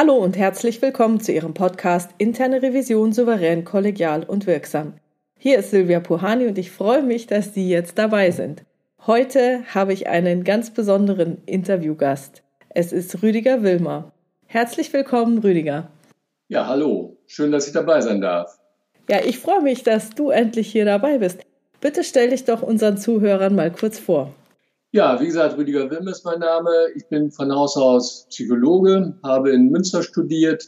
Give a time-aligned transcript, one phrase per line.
[0.00, 4.92] Hallo und herzlich willkommen zu Ihrem Podcast Interne Revision souverän, kollegial und wirksam.
[5.36, 8.62] Hier ist Silvia Puhani und ich freue mich, dass Sie jetzt dabei sind.
[9.08, 12.44] Heute habe ich einen ganz besonderen Interviewgast.
[12.68, 14.12] Es ist Rüdiger Wilmer.
[14.46, 15.90] Herzlich willkommen, Rüdiger.
[16.46, 17.16] Ja, hallo.
[17.26, 18.56] Schön, dass ich dabei sein darf.
[19.10, 21.40] Ja, ich freue mich, dass du endlich hier dabei bist.
[21.80, 24.32] Bitte stell dich doch unseren Zuhörern mal kurz vor.
[24.90, 26.70] Ja, wie gesagt, Rüdiger Wilm ist mein Name.
[26.94, 30.66] Ich bin von Haus aus Psychologe, habe in Münster studiert,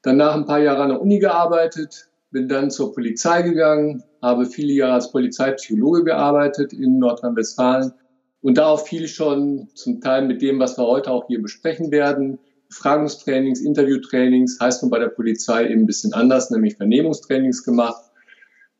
[0.00, 4.72] danach ein paar Jahre an der Uni gearbeitet, bin dann zur Polizei gegangen, habe viele
[4.72, 7.92] Jahre als Polizeipsychologe gearbeitet in Nordrhein-Westfalen
[8.40, 11.90] und da auch viel schon zum Teil mit dem, was wir heute auch hier besprechen
[11.90, 12.38] werden.
[12.68, 18.04] Befragungstrainings, Interviewtrainings, heißt nun bei der Polizei eben ein bisschen anders, nämlich Vernehmungstrainings gemacht.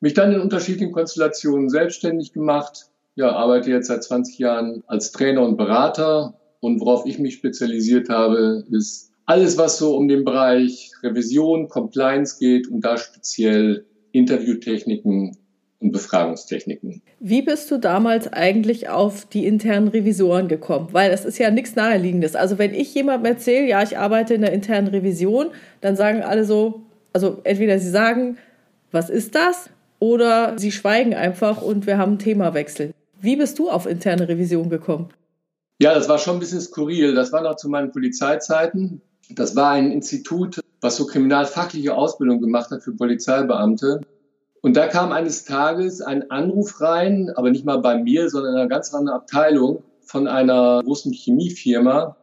[0.00, 5.42] Mich dann in unterschiedlichen Konstellationen selbstständig gemacht, ja, arbeite jetzt seit 20 Jahren als Trainer
[5.42, 10.90] und Berater und worauf ich mich spezialisiert habe, ist alles, was so um den Bereich
[11.02, 15.36] Revision, Compliance geht und da speziell Interviewtechniken
[15.80, 17.00] und Befragungstechniken.
[17.20, 20.88] Wie bist du damals eigentlich auf die internen Revisoren gekommen?
[20.92, 22.36] Weil es ist ja nichts Naheliegendes.
[22.36, 25.48] Also wenn ich jemandem erzähle, ja, ich arbeite in der internen Revision,
[25.80, 28.36] dann sagen alle so, also entweder sie sagen,
[28.90, 29.70] was ist das?
[30.00, 32.92] Oder sie schweigen einfach und wir haben einen Themawechsel.
[33.22, 35.10] Wie bist du auf interne Revision gekommen?
[35.78, 37.14] Ja, das war schon ein bisschen skurril.
[37.14, 39.02] Das war noch zu meinen Polizeizeiten.
[39.30, 44.00] Das war ein Institut, was so kriminalfachliche Ausbildung gemacht hat für Polizeibeamte.
[44.62, 48.58] Und da kam eines Tages ein Anruf rein, aber nicht mal bei mir, sondern in
[48.60, 52.16] einer ganz anderen Abteilung von einer großen Chemiefirma.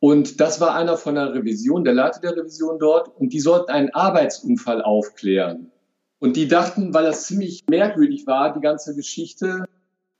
[0.00, 3.08] Und das war einer von der Revision, der Leiter der Revision dort.
[3.18, 5.70] Und die sollten einen Arbeitsunfall aufklären.
[6.18, 9.64] Und die dachten, weil das ziemlich merkwürdig war, die ganze Geschichte,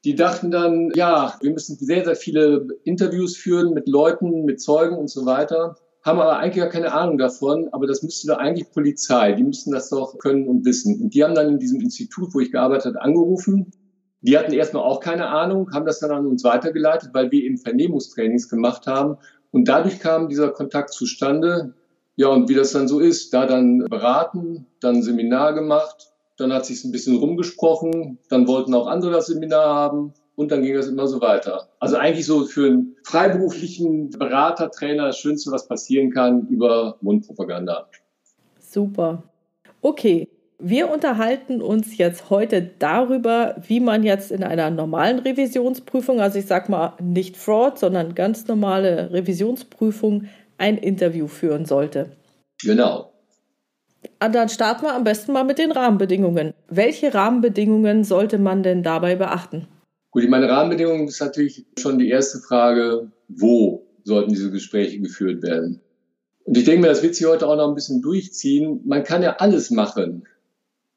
[0.04, 4.96] die dachten dann, ja, wir müssen sehr, sehr viele Interviews führen mit Leuten, mit Zeugen
[4.96, 8.72] und so weiter, haben aber eigentlich gar keine Ahnung davon, aber das müsste doch eigentlich
[8.72, 11.00] Polizei, die müssten das doch können und wissen.
[11.00, 13.70] Und die haben dann in diesem Institut, wo ich gearbeitet habe, angerufen.
[14.20, 17.58] Die hatten erstmal auch keine Ahnung, haben das dann an uns weitergeleitet, weil wir eben
[17.58, 19.18] Vernehmungstrainings gemacht haben.
[19.52, 21.74] Und dadurch kam dieser Kontakt zustande.
[22.16, 26.11] Ja, und wie das dann so ist, da dann beraten, dann Seminar gemacht,
[26.42, 30.62] dann hat sich ein bisschen rumgesprochen, dann wollten auch andere das Seminar haben und dann
[30.62, 31.68] ging das immer so weiter.
[31.78, 37.88] Also eigentlich so für einen freiberuflichen Berater, Trainer das Schönste, was passieren kann über Mundpropaganda.
[38.58, 39.22] Super.
[39.80, 46.38] Okay, wir unterhalten uns jetzt heute darüber, wie man jetzt in einer normalen Revisionsprüfung, also
[46.38, 50.28] ich sag mal nicht Fraud, sondern ganz normale Revisionsprüfung,
[50.58, 52.12] ein Interview führen sollte.
[52.62, 53.11] Genau.
[54.18, 56.54] Ah, dann starten wir am besten mal mit den Rahmenbedingungen.
[56.68, 59.66] Welche Rahmenbedingungen sollte man denn dabei beachten?
[60.10, 65.42] Gut, ich meine, Rahmenbedingungen ist natürlich schon die erste Frage, wo sollten diese Gespräche geführt
[65.42, 65.80] werden?
[66.44, 68.80] Und ich denke mir, das wird sich heute auch noch ein bisschen durchziehen.
[68.84, 70.26] Man kann ja alles machen.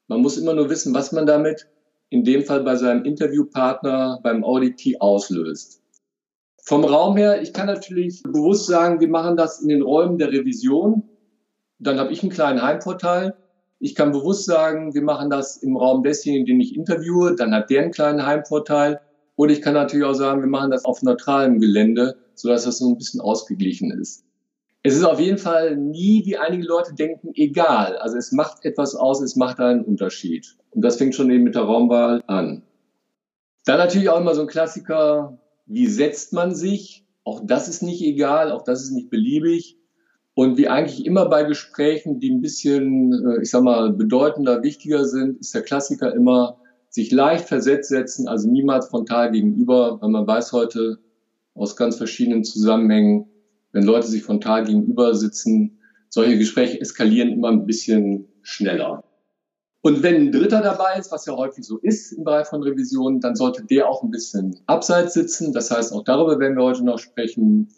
[0.08, 1.68] Man muss immer nur wissen, was man damit
[2.10, 5.82] in dem Fall bei seinem Interviewpartner beim Auditee auslöst.
[6.62, 10.32] Vom Raum her, ich kann natürlich bewusst sagen, wir machen das in den Räumen der
[10.32, 11.04] Revision.
[11.78, 13.34] Dann habe ich einen kleinen Heimvorteil.
[13.78, 17.36] Ich kann bewusst sagen, wir machen das im Raum desjenigen, den ich interviewe.
[17.36, 19.00] Dann hat der einen kleinen Heimvorteil.
[19.36, 22.88] Oder ich kann natürlich auch sagen, wir machen das auf neutralem Gelände, sodass das so
[22.88, 24.24] ein bisschen ausgeglichen ist.
[24.82, 27.98] Es ist auf jeden Fall nie, wie einige Leute denken, egal.
[27.98, 30.56] Also es macht etwas aus, es macht einen Unterschied.
[30.70, 32.62] Und das fängt schon eben mit der Raumwahl an.
[33.64, 37.04] Dann natürlich auch immer so ein Klassiker, wie setzt man sich?
[37.24, 39.76] Auch das ist nicht egal, auch das ist nicht beliebig.
[40.36, 45.06] Und wie eigentlich immer bei Gesprächen, die ein bisschen, äh, ich sag mal, bedeutender, wichtiger
[45.06, 46.58] sind, ist der Klassiker immer
[46.90, 50.98] sich leicht versetzt setzen, also niemals frontal gegenüber, weil man weiß heute
[51.54, 53.24] aus ganz verschiedenen Zusammenhängen,
[53.72, 55.78] wenn Leute sich frontal gegenüber sitzen,
[56.10, 59.04] solche Gespräche eskalieren immer ein bisschen schneller.
[59.80, 63.20] Und wenn ein Dritter dabei ist, was ja häufig so ist im Bereich von Revisionen,
[63.20, 65.54] dann sollte der auch ein bisschen abseits sitzen.
[65.54, 67.68] Das heißt, auch darüber werden wir heute noch sprechen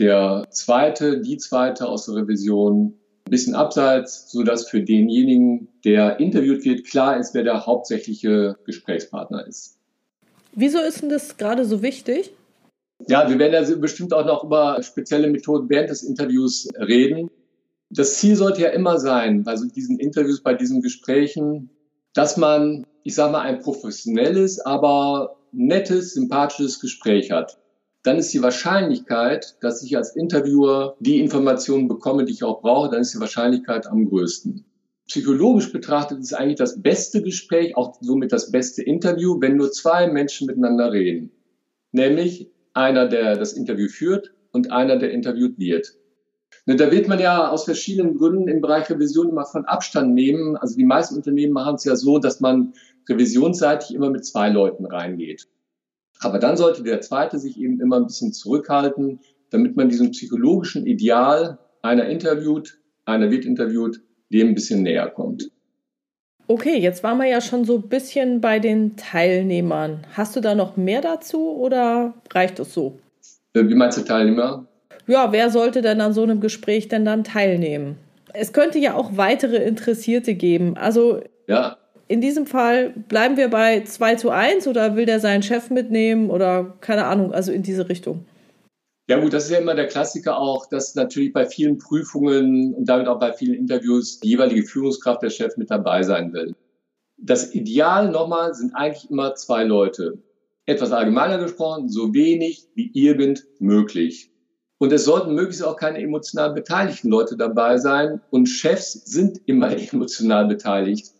[0.00, 2.94] der zweite, die zweite aus der Revision
[3.26, 8.56] ein bisschen abseits, so dass für denjenigen, der interviewt wird, klar ist, wer der hauptsächliche
[8.64, 9.76] Gesprächspartner ist.
[10.52, 12.32] Wieso ist denn das gerade so wichtig?
[13.08, 17.30] Ja, wir werden ja bestimmt auch noch über spezielle Methoden während des Interviews reden.
[17.90, 21.70] Das Ziel sollte ja immer sein, bei diesen Interviews, bei diesen Gesprächen,
[22.14, 27.60] dass man, ich sage mal, ein professionelles, aber nettes, sympathisches Gespräch hat
[28.02, 32.90] dann ist die Wahrscheinlichkeit, dass ich als Interviewer die Informationen bekomme, die ich auch brauche,
[32.90, 34.64] dann ist die Wahrscheinlichkeit am größten.
[35.06, 40.06] Psychologisch betrachtet ist eigentlich das beste Gespräch, auch somit das beste Interview, wenn nur zwei
[40.06, 41.32] Menschen miteinander reden.
[41.92, 45.96] Nämlich einer, der das Interview führt und einer, der interviewt wird.
[46.66, 50.56] Da wird man ja aus verschiedenen Gründen im Bereich Revision immer von Abstand nehmen.
[50.56, 52.72] Also die meisten Unternehmen machen es ja so, dass man
[53.08, 55.48] revisionsseitig immer mit zwei Leuten reingeht.
[56.20, 59.20] Aber dann sollte der zweite sich eben immer ein bisschen zurückhalten,
[59.50, 64.00] damit man diesem psychologischen Ideal, einer interviewt, einer wird interviewt,
[64.30, 65.50] dem ein bisschen näher kommt.
[66.46, 70.00] Okay, jetzt waren wir ja schon so ein bisschen bei den Teilnehmern.
[70.14, 72.98] Hast du da noch mehr dazu oder reicht es so?
[73.54, 74.66] Äh, wie meinst du Teilnehmer?
[75.06, 77.96] Ja, wer sollte denn an so einem Gespräch denn dann teilnehmen?
[78.32, 80.76] Es könnte ja auch weitere Interessierte geben.
[80.76, 81.76] Also ja.
[82.10, 86.28] In diesem Fall bleiben wir bei 2 zu 1 oder will der seinen Chef mitnehmen
[86.28, 88.24] oder keine Ahnung, also in diese Richtung.
[89.08, 92.86] Ja gut, das ist ja immer der Klassiker auch, dass natürlich bei vielen Prüfungen und
[92.86, 96.56] damit auch bei vielen Interviews die jeweilige Führungskraft, der Chef mit dabei sein will.
[97.16, 100.18] Das Ideal nochmal sind eigentlich immer zwei Leute.
[100.66, 104.32] Etwas allgemeiner gesprochen, so wenig wie irgend möglich.
[104.78, 108.20] Und es sollten möglichst auch keine emotional beteiligten Leute dabei sein.
[108.30, 111.12] Und Chefs sind immer emotional beteiligt.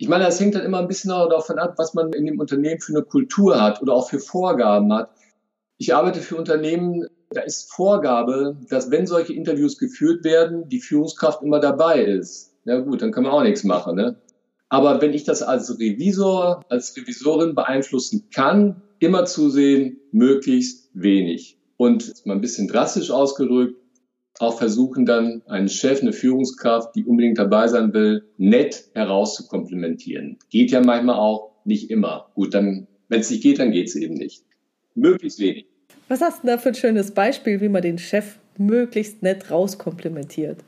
[0.00, 2.80] Ich meine, das hängt dann immer ein bisschen davon ab, was man in dem Unternehmen
[2.80, 5.10] für eine Kultur hat oder auch für Vorgaben hat.
[5.76, 11.42] Ich arbeite für Unternehmen, da ist Vorgabe, dass wenn solche Interviews geführt werden, die Führungskraft
[11.42, 12.54] immer dabei ist.
[12.64, 13.96] Ja gut, dann kann man auch nichts machen.
[13.96, 14.16] Ne?
[14.68, 21.58] Aber wenn ich das als Revisor, als Revisorin beeinflussen kann, immer zusehen, möglichst wenig.
[21.76, 23.76] Und mal ein bisschen drastisch ausgedrückt,
[24.40, 30.38] auch versuchen dann einen Chef, eine Führungskraft, die unbedingt dabei sein will, nett herauszukomplementieren.
[30.50, 32.30] Geht ja manchmal auch, nicht immer.
[32.34, 34.44] Gut, dann, wenn es nicht geht, dann geht es eben nicht.
[34.94, 35.66] Möglichst wenig.
[36.08, 40.58] Was hast du da für ein schönes Beispiel, wie man den Chef möglichst nett rauskomplementiert?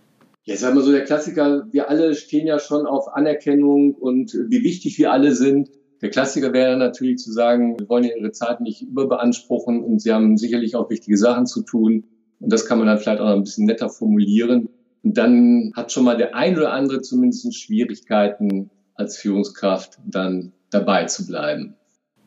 [0.45, 4.33] Ja, ich sag mal so, der Klassiker, wir alle stehen ja schon auf Anerkennung und
[4.49, 5.71] wie wichtig wir alle sind.
[6.03, 10.13] Der Klassiker wäre natürlich zu sagen, wir wollen ja Ihre Zeit nicht überbeanspruchen und Sie
[10.13, 12.05] haben sicherlich auch wichtige Sachen zu tun.
[12.41, 14.69] Und das kann man dann vielleicht auch noch ein bisschen netter formulieren.
[15.03, 21.05] Und dann hat schon mal der ein oder andere zumindest Schwierigkeiten als Führungskraft dann dabei
[21.05, 21.75] zu bleiben.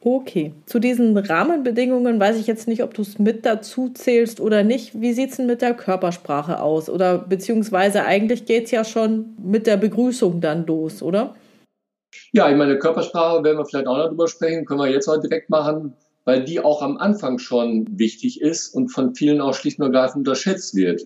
[0.05, 4.61] Okay, zu diesen Rahmenbedingungen weiß ich jetzt nicht, ob du es mit dazu zählst oder
[4.61, 4.99] nicht.
[4.99, 6.89] Wie sieht es denn mit der Körpersprache aus?
[6.89, 11.35] Oder beziehungsweise eigentlich geht es ja schon mit der Begrüßung dann los, oder?
[12.33, 15.21] Ja, ich meine, Körpersprache werden wir vielleicht auch noch drüber sprechen, können wir jetzt auch
[15.21, 15.93] direkt machen,
[16.25, 20.27] weil die auch am Anfang schon wichtig ist und von vielen auch schlicht und ergreifend
[20.27, 21.01] unterschätzt wird.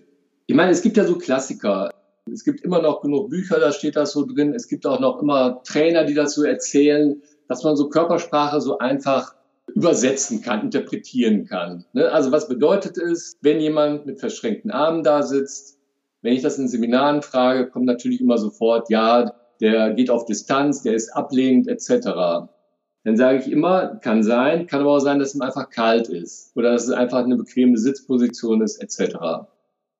[0.46, 1.90] Ich meine, es gibt ja so Klassiker.
[2.32, 4.54] Es gibt immer noch genug Bücher, da steht das so drin.
[4.54, 9.34] Es gibt auch noch immer Trainer, die dazu erzählen dass man so Körpersprache so einfach
[9.74, 11.84] übersetzen kann, interpretieren kann.
[11.92, 12.10] Ne?
[12.10, 15.78] Also was bedeutet es, wenn jemand mit verschränkten Armen da sitzt?
[16.22, 20.82] Wenn ich das in Seminaren frage, kommt natürlich immer sofort, ja, der geht auf Distanz,
[20.82, 22.48] der ist ablehnend etc.
[23.08, 26.54] Dann sage ich immer, kann sein, kann aber auch sein, dass es einfach kalt ist
[26.54, 29.16] oder dass es einfach eine bequeme Sitzposition ist etc.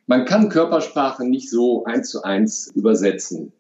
[0.06, 3.54] Man kann Körpersprache nicht so eins zu eins übersetzen.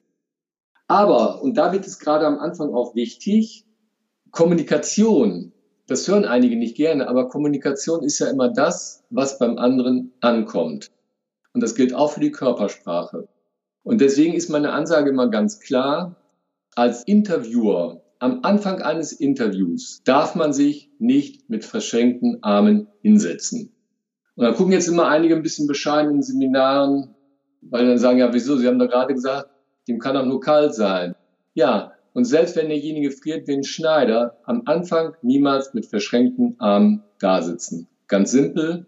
[0.86, 3.64] Aber, und da wird es gerade am Anfang auch wichtig,
[4.32, 5.54] Kommunikation,
[5.86, 10.90] das hören einige nicht gerne, aber Kommunikation ist ja immer das, was beim anderen ankommt.
[11.54, 13.26] Und das gilt auch für die Körpersprache.
[13.82, 16.16] Und deswegen ist meine Ansage immer ganz klar,
[16.74, 23.72] als Interviewer am Anfang eines Interviews darf man sich nicht mit verschränkten Armen hinsetzen.
[24.36, 27.14] Und dann gucken jetzt immer einige ein bisschen bescheiden in Seminaren,
[27.62, 28.56] weil dann sagen, ja, wieso?
[28.56, 29.50] Sie haben doch gerade gesagt,
[29.88, 31.14] dem kann doch nur kalt sein.
[31.54, 37.02] Ja, und selbst wenn derjenige friert wie ein Schneider, am Anfang niemals mit verschränkten Armen
[37.20, 37.88] dasitzen.
[38.06, 38.86] Ganz simpel,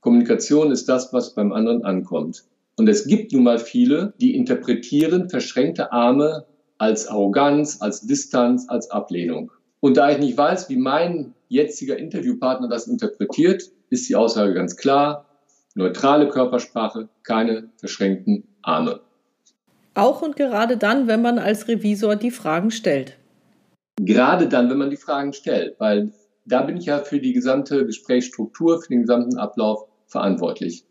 [0.00, 2.44] Kommunikation ist das, was beim anderen ankommt.
[2.76, 6.46] Und es gibt nun mal viele, die interpretieren verschränkte Arme
[6.80, 9.52] als Arroganz, als Distanz, als Ablehnung.
[9.80, 14.76] Und da ich nicht weiß, wie mein jetziger Interviewpartner das interpretiert, ist die Aussage ganz
[14.76, 15.26] klar.
[15.74, 19.00] Neutrale Körpersprache, keine verschränkten Arme.
[19.94, 23.18] Auch und gerade dann, wenn man als Revisor die Fragen stellt.
[23.96, 26.12] Gerade dann, wenn man die Fragen stellt, weil
[26.46, 30.84] da bin ich ja für die gesamte Gesprächsstruktur, für den gesamten Ablauf verantwortlich.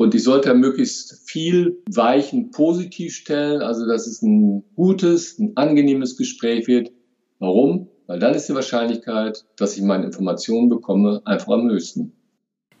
[0.00, 6.16] Und ich sollte möglichst viel Weichen positiv stellen, also dass es ein gutes, ein angenehmes
[6.16, 6.90] Gespräch wird.
[7.38, 7.86] Warum?
[8.06, 12.14] Weil dann ist die Wahrscheinlichkeit, dass ich meine Informationen bekomme, einfach am höchsten.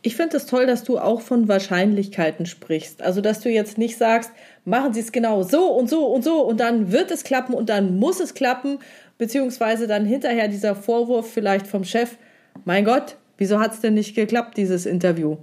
[0.00, 3.02] Ich finde es toll, dass du auch von Wahrscheinlichkeiten sprichst.
[3.02, 4.30] Also, dass du jetzt nicht sagst,
[4.64, 7.68] machen Sie es genau so und so und so und dann wird es klappen und
[7.68, 8.78] dann muss es klappen,
[9.18, 12.16] beziehungsweise dann hinterher dieser Vorwurf vielleicht vom Chef,
[12.64, 15.36] mein Gott, wieso hat es denn nicht geklappt, dieses Interview?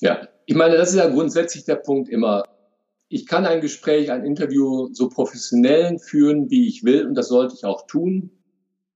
[0.00, 2.44] Ja, ich meine, das ist ja grundsätzlich der Punkt immer.
[3.08, 7.54] Ich kann ein Gespräch, ein Interview so professionell führen, wie ich will und das sollte
[7.56, 8.30] ich auch tun.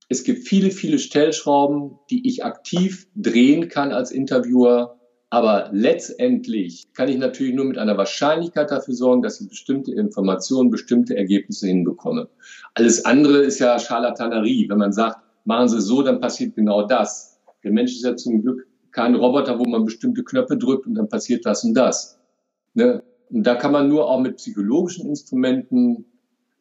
[0.08, 4.96] Es gibt viele, viele Stellschrauben, die ich aktiv drehen kann als Interviewer.
[5.32, 10.70] Aber letztendlich kann ich natürlich nur mit einer Wahrscheinlichkeit dafür sorgen, dass ich bestimmte Informationen,
[10.70, 12.28] bestimmte Ergebnisse hinbekomme.
[12.74, 14.68] Alles andere ist ja Scharlatanerie.
[14.68, 17.40] Wenn man sagt, machen Sie so, dann passiert genau das.
[17.62, 21.08] Der Mensch ist ja zum Glück kein Roboter, wo man bestimmte Knöpfe drückt und dann
[21.08, 22.18] passiert das und das.
[22.74, 23.02] Ne?
[23.30, 26.04] Und da kann man nur auch mit psychologischen Instrumenten,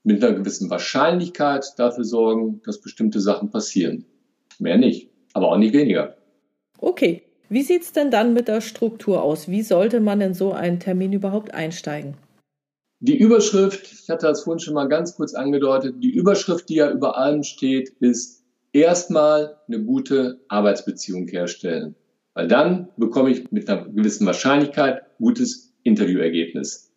[0.03, 4.05] mit einer gewissen Wahrscheinlichkeit dafür sorgen, dass bestimmte Sachen passieren.
[4.59, 6.15] Mehr nicht, aber auch nicht weniger.
[6.79, 7.23] Okay.
[7.51, 9.47] Wie sieht es denn dann mit der Struktur aus?
[9.49, 12.15] Wie sollte man in so einen Termin überhaupt einsteigen?
[12.99, 16.91] Die Überschrift, ich hatte das vorhin schon mal ganz kurz angedeutet, die Überschrift, die ja
[16.91, 21.95] über allem steht, ist erstmal eine gute Arbeitsbeziehung herstellen.
[22.39, 26.89] Weil dann bekomme ich mit einer gewissen Wahrscheinlichkeit gutes Interviewergebnis.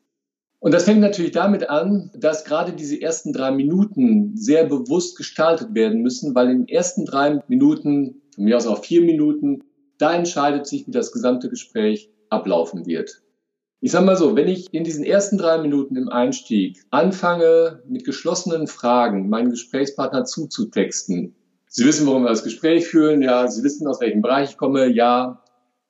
[0.61, 5.75] Und das fängt natürlich damit an, dass gerade diese ersten drei Minuten sehr bewusst gestaltet
[5.75, 9.65] werden müssen, weil in den ersten drei Minuten, von mir aus auch vier Minuten,
[9.99, 13.21] da entscheidet sich, wie das gesamte Gespräch ablaufen wird.
[13.81, 18.05] Ich sage mal so, wenn ich in diesen ersten drei Minuten im Einstieg anfange, mit
[18.05, 21.35] geschlossenen Fragen meinen Gesprächspartner zuzutexten,
[21.75, 24.89] Sie wissen, warum wir das Gespräch führen, ja, Sie wissen, aus welchem Bereich ich komme,
[24.89, 25.43] ja.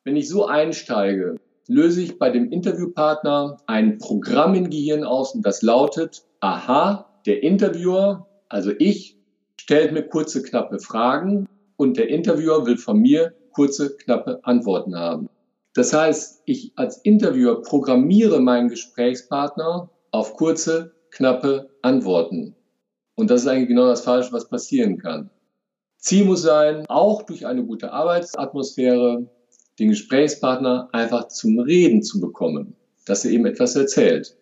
[0.05, 5.45] Wenn ich so einsteige, löse ich bei dem Interviewpartner ein Programm im Gehirn aus und
[5.45, 9.19] das lautet, aha, der Interviewer, also ich,
[9.61, 15.29] stellt mir kurze, knappe Fragen und der Interviewer will von mir kurze, knappe Antworten haben.
[15.75, 22.55] Das heißt, ich als Interviewer programmiere meinen Gesprächspartner auf kurze, knappe Antworten.
[23.17, 25.29] Und das ist eigentlich genau das Falsche, was passieren kann.
[26.02, 29.25] Ziel muss sein, auch durch eine gute Arbeitsatmosphäre
[29.78, 32.75] den Gesprächspartner einfach zum Reden zu bekommen,
[33.06, 34.37] dass er eben etwas erzählt.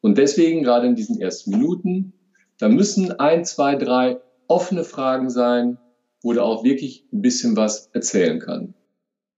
[0.00, 2.12] Und deswegen gerade in diesen ersten Minuten,
[2.58, 5.78] da müssen ein, zwei, drei offene Fragen sein,
[6.22, 8.74] wo er auch wirklich ein bisschen was erzählen kann.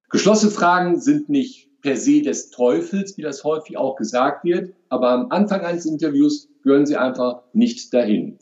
[0.09, 5.11] Geschlossene Fragen sind nicht per se des Teufels, wie das häufig auch gesagt wird, aber
[5.11, 8.39] am Anfang eines Interviews gehören sie einfach nicht dahin.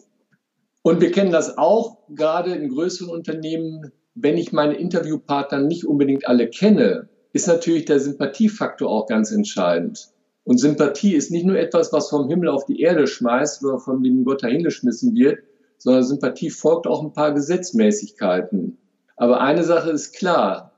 [0.86, 6.28] Und wir kennen das auch gerade in größeren Unternehmen, wenn ich meine Interviewpartner nicht unbedingt
[6.28, 10.10] alle kenne, ist natürlich der Sympathiefaktor auch ganz entscheidend.
[10.44, 14.00] Und Sympathie ist nicht nur etwas, was vom Himmel auf die Erde schmeißt oder vom
[14.00, 15.40] lieben Gott dahingeschmissen wird,
[15.76, 18.78] sondern Sympathie folgt auch ein paar Gesetzmäßigkeiten.
[19.16, 20.70] Aber eine Sache ist klar,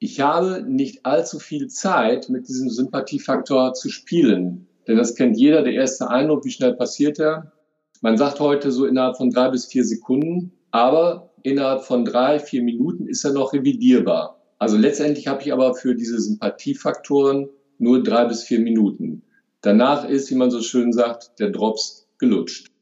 [0.00, 4.66] ich habe nicht allzu viel Zeit, mit diesem Sympathiefaktor zu spielen.
[4.88, 7.52] Denn das kennt jeder, der erste Eindruck, wie schnell passiert er.
[8.02, 12.60] Man sagt heute so innerhalb von drei bis vier Sekunden, aber innerhalb von drei, vier
[12.60, 14.42] Minuten ist er noch revidierbar.
[14.58, 19.22] Also letztendlich habe ich aber für diese Sympathiefaktoren nur drei bis vier Minuten.
[19.60, 22.72] Danach ist, wie man so schön sagt, der Drops gelutscht.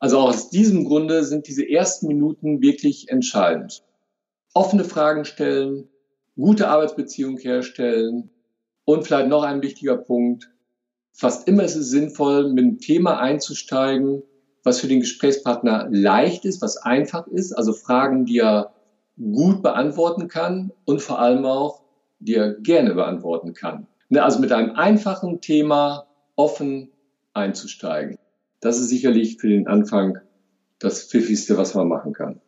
[0.00, 3.84] Also auch aus diesem Grunde sind diese ersten Minuten wirklich entscheidend.
[4.54, 5.88] Offene Fragen stellen,
[6.34, 8.28] gute Arbeitsbeziehung herstellen
[8.84, 10.50] und vielleicht noch ein wichtiger Punkt.
[11.12, 14.24] Fast immer ist es sinnvoll, mit einem Thema einzusteigen,
[14.64, 18.72] was für den Gesprächspartner leicht ist, was einfach ist, also Fragen, die er
[19.16, 21.82] gut beantworten kann und vor allem auch,
[22.18, 23.86] die er gerne beantworten kann.
[24.08, 26.90] Ne, also mit einem einfachen Thema offen
[27.32, 28.18] einzusteigen.
[28.60, 30.18] Das ist sicherlich für den Anfang
[30.78, 32.40] das Pfiffigste, was man machen kann.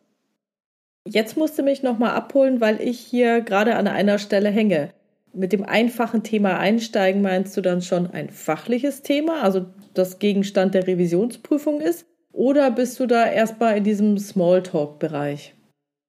[1.05, 4.91] Jetzt musst du mich nochmal abholen, weil ich hier gerade an einer Stelle hänge.
[5.37, 10.73] Mit dem einfachen Thema einsteigen meinst du dann schon ein fachliches Thema, also das Gegenstand
[10.73, 12.07] der Revisionsprüfung ist?
[12.31, 15.53] Oder bist du da erstmal in diesem Smalltalk-Bereich?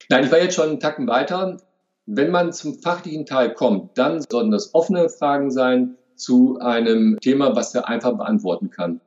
[0.08, 1.58] Nein, ich war jetzt schon einen Tacken weiter.
[2.06, 7.54] Wenn man zum fachlichen Teil kommt, dann sollten das offene Fragen sein zu einem Thema,
[7.54, 9.02] was er einfach beantworten kann.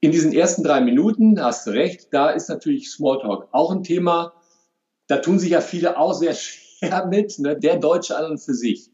[0.00, 4.32] In diesen ersten drei Minuten, hast du recht, da ist natürlich Smalltalk auch ein Thema.
[5.08, 7.38] Da tun sich ja viele auch sehr schwer mit.
[7.38, 7.54] Ne?
[7.58, 8.90] Der Deutsche an und für sich.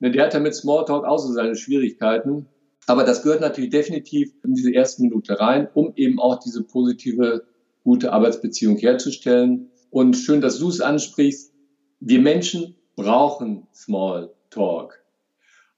[0.00, 0.10] Ne?
[0.10, 2.46] Der hat ja mit Smalltalk auch so seine Schwierigkeiten.
[2.86, 7.44] Aber das gehört natürlich definitiv in diese erste Minute rein, um eben auch diese positive,
[7.84, 9.70] gute Arbeitsbeziehung herzustellen.
[9.90, 11.52] Und schön, dass du es ansprichst.
[12.00, 15.04] Wir Menschen brauchen Smalltalk.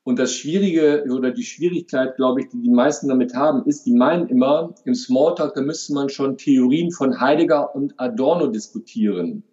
[0.03, 3.93] Und das Schwierige oder die Schwierigkeit, glaube ich, die die meisten damit haben, ist, die
[3.93, 9.45] meinen immer, im Smalltalk, da müsste man schon Theorien von Heidegger und Adorno diskutieren.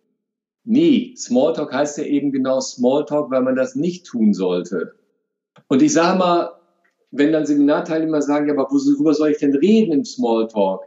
[0.70, 4.92] Nee, Smalltalk heißt ja eben genau Smalltalk, weil man das nicht tun sollte.
[5.70, 6.52] Und ich sage mal,
[7.12, 10.82] wenn dann Seminarteilnehmer sagen, ja, aber worüber soll ich denn reden im Smalltalk?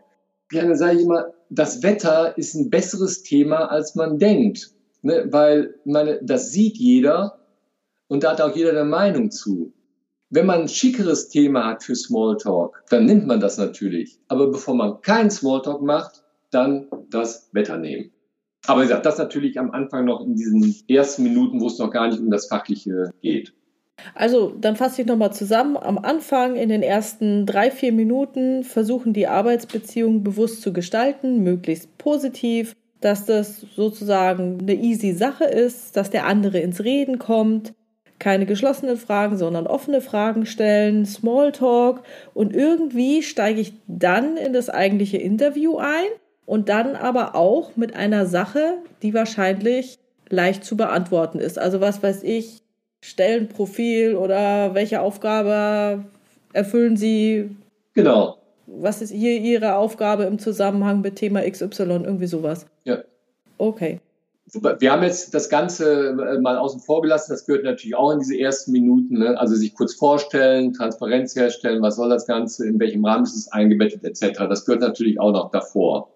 [0.53, 4.71] Ja, dann sage ich immer, das Wetter ist ein besseres Thema, als man denkt.
[5.01, 5.27] Ne?
[5.31, 7.39] Weil, meine, das sieht jeder
[8.09, 9.73] und da hat auch jeder eine Meinung zu.
[10.29, 14.19] Wenn man ein schickeres Thema hat für Smalltalk, dann nimmt man das natürlich.
[14.29, 18.13] Aber bevor man kein Smalltalk macht, dann das Wetter nehmen.
[18.67, 21.91] Aber wie gesagt, das natürlich am Anfang noch in diesen ersten Minuten, wo es noch
[21.91, 23.53] gar nicht um das Fachliche geht.
[24.15, 25.77] Also, dann fasse ich nochmal zusammen.
[25.77, 31.99] Am Anfang, in den ersten drei, vier Minuten, versuchen die Arbeitsbeziehungen bewusst zu gestalten, möglichst
[31.99, 37.75] positiv, dass das sozusagen eine easy Sache ist, dass der andere ins Reden kommt,
[38.19, 42.03] keine geschlossenen Fragen, sondern offene Fragen stellen, Smalltalk
[42.35, 46.09] und irgendwie steige ich dann in das eigentliche Interview ein
[46.51, 51.61] und dann aber auch mit einer Sache, die wahrscheinlich leicht zu beantworten ist.
[51.61, 52.59] Also was weiß ich,
[53.03, 56.07] Stellenprofil oder welche Aufgabe
[56.53, 57.55] erfüllen Sie?
[57.95, 58.39] Genau.
[58.67, 61.83] Was ist hier Ihre Aufgabe im Zusammenhang mit Thema XY?
[61.83, 62.67] Irgendwie sowas.
[62.83, 62.99] Ja.
[63.57, 64.01] Okay.
[64.81, 67.31] Wir haben jetzt das Ganze äh, mal außen vor gelassen.
[67.31, 69.21] Das gehört natürlich auch in diese ersten Minuten.
[69.21, 69.39] Ne?
[69.39, 73.53] Also sich kurz vorstellen, Transparenz herstellen, was soll das Ganze, in welchem Rahmen ist es
[73.53, 74.49] eingebettet, etc.
[74.49, 76.09] Das gehört natürlich auch noch davor.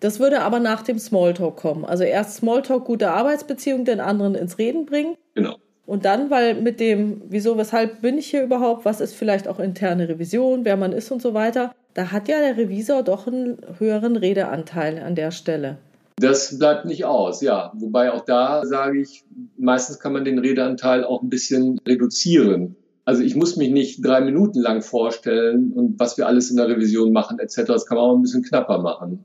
[0.00, 1.84] Das würde aber nach dem Smalltalk kommen.
[1.84, 5.16] Also erst Smalltalk, gute Arbeitsbeziehung, den anderen ins Reden bringen.
[5.34, 5.56] Genau.
[5.86, 9.60] Und dann, weil mit dem, wieso, weshalb bin ich hier überhaupt, was ist vielleicht auch
[9.60, 13.58] interne Revision, wer man ist und so weiter, da hat ja der Revisor doch einen
[13.78, 15.78] höheren Redeanteil an der Stelle.
[16.18, 17.72] Das bleibt nicht aus, ja.
[17.76, 19.24] Wobei auch da sage ich,
[19.56, 22.74] meistens kann man den Redeanteil auch ein bisschen reduzieren.
[23.04, 26.68] Also ich muss mich nicht drei Minuten lang vorstellen und was wir alles in der
[26.68, 27.64] Revision machen etc.
[27.66, 29.24] Das kann man auch ein bisschen knapper machen.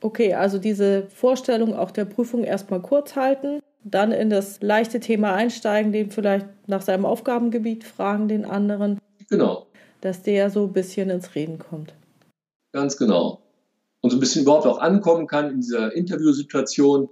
[0.00, 5.34] Okay, also diese Vorstellung auch der Prüfung erstmal kurz halten, dann in das leichte Thema
[5.34, 8.98] einsteigen, den vielleicht nach seinem Aufgabengebiet fragen, den anderen.
[9.28, 9.66] Genau.
[10.00, 11.94] Dass der so ein bisschen ins Reden kommt.
[12.72, 13.40] Ganz genau.
[14.00, 17.08] Und so ein bisschen überhaupt auch ankommen kann in dieser Interviewsituation.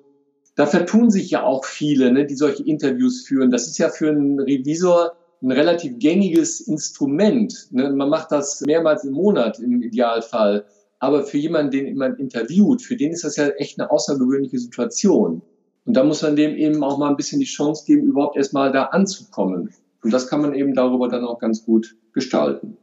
[0.55, 3.51] Da vertun sich ja auch viele, ne, die solche Interviews führen.
[3.51, 5.13] Das ist ja für einen Revisor
[5.43, 7.69] ein relativ gängiges Instrument.
[7.71, 7.91] Ne?
[7.91, 10.65] Man macht das mehrmals im Monat im Idealfall.
[11.07, 15.41] Aber für jemanden, den man interviewt, für den ist das ja echt eine außergewöhnliche Situation.
[15.85, 18.73] Und da muss man dem eben auch mal ein bisschen die Chance geben, überhaupt erstmal
[18.73, 19.73] da anzukommen.
[20.03, 22.77] Und das kann man eben darüber dann auch ganz gut gestalten.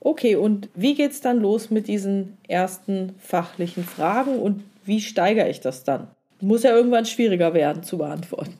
[0.00, 5.48] Okay, und wie geht es dann los mit diesen ersten fachlichen Fragen und wie steigere
[5.48, 6.08] ich das dann?
[6.40, 8.56] Muss ja irgendwann schwieriger werden zu beantworten.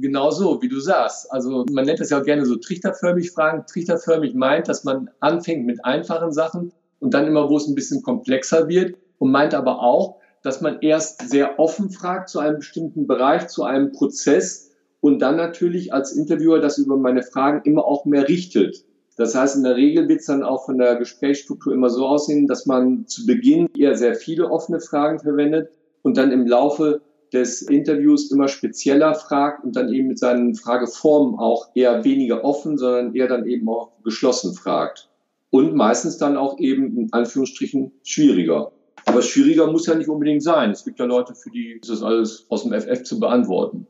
[0.00, 1.30] Genau so, wie du sagst.
[1.30, 3.66] Also man nennt das ja auch gerne so trichterförmig Fragen.
[3.66, 8.02] Trichterförmig meint, dass man anfängt mit einfachen Sachen und dann immer, wo es ein bisschen
[8.02, 13.06] komplexer wird und meint aber auch, dass man erst sehr offen fragt zu einem bestimmten
[13.06, 18.04] Bereich, zu einem Prozess und dann natürlich als Interviewer das über meine Fragen immer auch
[18.04, 18.84] mehr richtet.
[19.16, 22.46] Das heißt, in der Regel wird es dann auch von der Gesprächsstruktur immer so aussehen,
[22.46, 25.70] dass man zu Beginn eher sehr viele offene Fragen verwendet
[26.02, 31.38] und dann im Laufe des Interviews immer spezieller fragt und dann eben mit seinen Frageformen
[31.38, 35.09] auch eher weniger offen, sondern eher dann eben auch geschlossen fragt
[35.50, 38.72] und meistens dann auch eben in Anführungsstrichen schwieriger.
[39.06, 40.70] Aber schwieriger muss ja nicht unbedingt sein.
[40.70, 43.86] Es gibt ja Leute, für die ist das alles aus dem FF zu beantworten.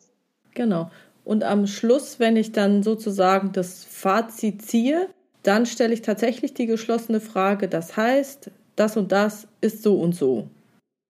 [0.55, 0.91] Genau.
[1.25, 5.09] Und am Schluss, wenn ich dann sozusagen das Fazit ziehe,
[5.43, 10.15] dann stelle ich tatsächlich die geschlossene Frage, das heißt, das und das ist so und
[10.15, 10.49] so.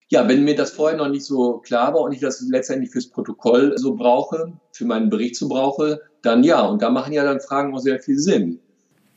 [0.09, 3.07] Ja, wenn mir das vorher noch nicht so klar war und ich das letztendlich fürs
[3.07, 6.65] Protokoll so brauche, für meinen Bericht so brauche, dann ja.
[6.65, 8.59] Und da machen ja dann Fragen auch sehr viel Sinn.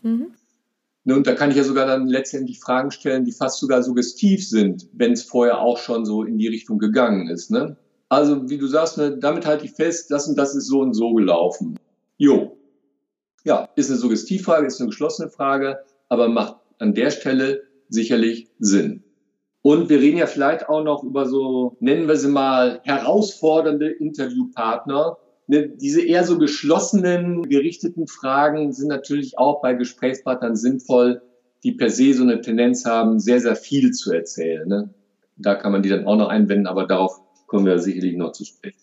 [0.03, 0.29] Mhm.
[1.07, 4.49] Ne, und da kann ich ja sogar dann letztendlich Fragen stellen, die fast sogar suggestiv
[4.49, 7.51] sind, wenn es vorher auch schon so in die Richtung gegangen ist.
[7.51, 7.77] Ne?
[8.09, 10.95] Also, wie du sagst, ne, damit halte ich fest, das und das ist so und
[10.95, 11.79] so gelaufen.
[12.17, 12.57] Jo.
[13.45, 19.05] Ja, ist eine Suggestivfrage, ist eine geschlossene Frage, aber macht an der Stelle sicherlich Sinn.
[19.61, 25.19] Und wir reden ja vielleicht auch noch über so, nennen wir sie mal, herausfordernde Interviewpartner,
[25.47, 31.23] ne, diese eher so geschlossenen, gerichteten Fragen sind natürlich auch bei Gesprächspartnern sinnvoll,
[31.63, 34.69] die per se so eine Tendenz haben, sehr, sehr viel zu erzählen.
[34.69, 34.91] Ne?
[35.37, 38.45] Da kann man die dann auch noch einwenden, aber darauf kommen wir sicherlich noch zu
[38.45, 38.79] sprechen.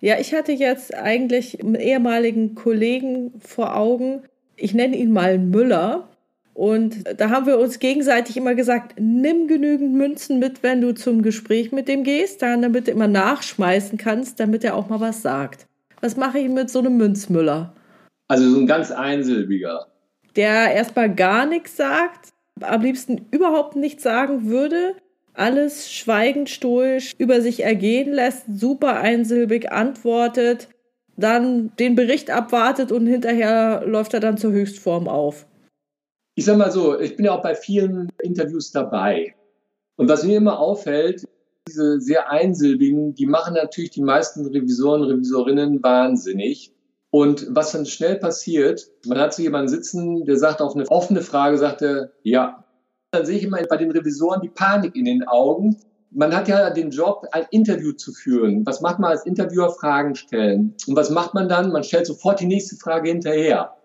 [0.00, 4.22] Ja, ich hatte jetzt eigentlich einen ehemaligen Kollegen vor Augen.
[4.56, 6.08] Ich nenne ihn mal Müller.
[6.52, 11.20] Und da haben wir uns gegenseitig immer gesagt, nimm genügend Münzen mit, wenn du zum
[11.20, 15.66] Gespräch mit dem gehst, damit du immer nachschmeißen kannst, damit er auch mal was sagt.
[16.06, 17.74] Was mache ich mit so einem Münzmüller?
[18.28, 19.88] Also so ein ganz einsilbiger.
[20.36, 24.94] Der erstmal gar nichts sagt, am liebsten überhaupt nichts sagen würde,
[25.34, 30.68] alles schweigend stoisch über sich ergehen lässt, super einsilbig antwortet,
[31.16, 35.44] dann den Bericht abwartet und hinterher läuft er dann zur Höchstform auf.
[36.36, 39.34] Ich sag mal so, ich bin ja auch bei vielen Interviews dabei.
[39.96, 41.26] Und was mir immer auffällt,
[41.68, 46.72] diese sehr einsilbigen, die machen natürlich die meisten Revisoren, Revisorinnen wahnsinnig.
[47.10, 51.22] Und was dann schnell passiert, man hat so jemanden sitzen, der sagt auf eine offene
[51.22, 52.64] Frage, sagt er, ja.
[53.10, 55.76] Dann sehe ich immer bei den Revisoren die Panik in den Augen,
[56.10, 58.64] Man hat ja den Job, ein Interview zu führen.
[58.64, 59.70] Was macht man als Interviewer?
[59.70, 60.74] Fragen stellen.
[60.86, 61.72] Und was macht man dann?
[61.72, 63.76] Man stellt sofort die nächste Frage hinterher.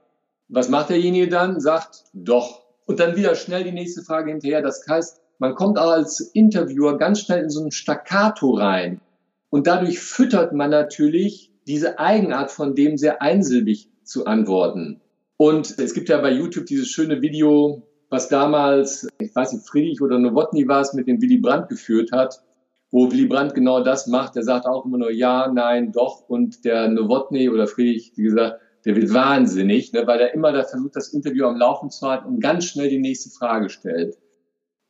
[0.47, 1.59] Was macht derjenige dann?
[1.59, 2.63] Sagt, doch.
[2.85, 4.61] Und dann wieder schnell die nächste Frage hinterher.
[4.61, 9.01] Das heißt, man kommt auch als Interviewer ganz schnell in so ein Staccato rein.
[9.49, 15.01] Und dadurch füttert man natürlich diese Eigenart von dem sehr einsilbig zu antworten.
[15.37, 19.99] Und es gibt ja bei YouTube dieses schöne Video, was damals, ich weiß nicht, Friedrich
[19.99, 22.43] oder Nowotny war es, mit dem Willy Brandt geführt hat,
[22.91, 24.35] wo Willy Brandt genau das macht.
[24.35, 26.29] Der sagt auch immer nur ja, nein, doch.
[26.29, 30.63] Und der Nowotny oder Friedrich, wie gesagt, der wird wahnsinnig, ne, weil er immer da
[30.63, 34.15] versucht, das Interview am Laufen zu halten und ganz schnell die nächste Frage stellt.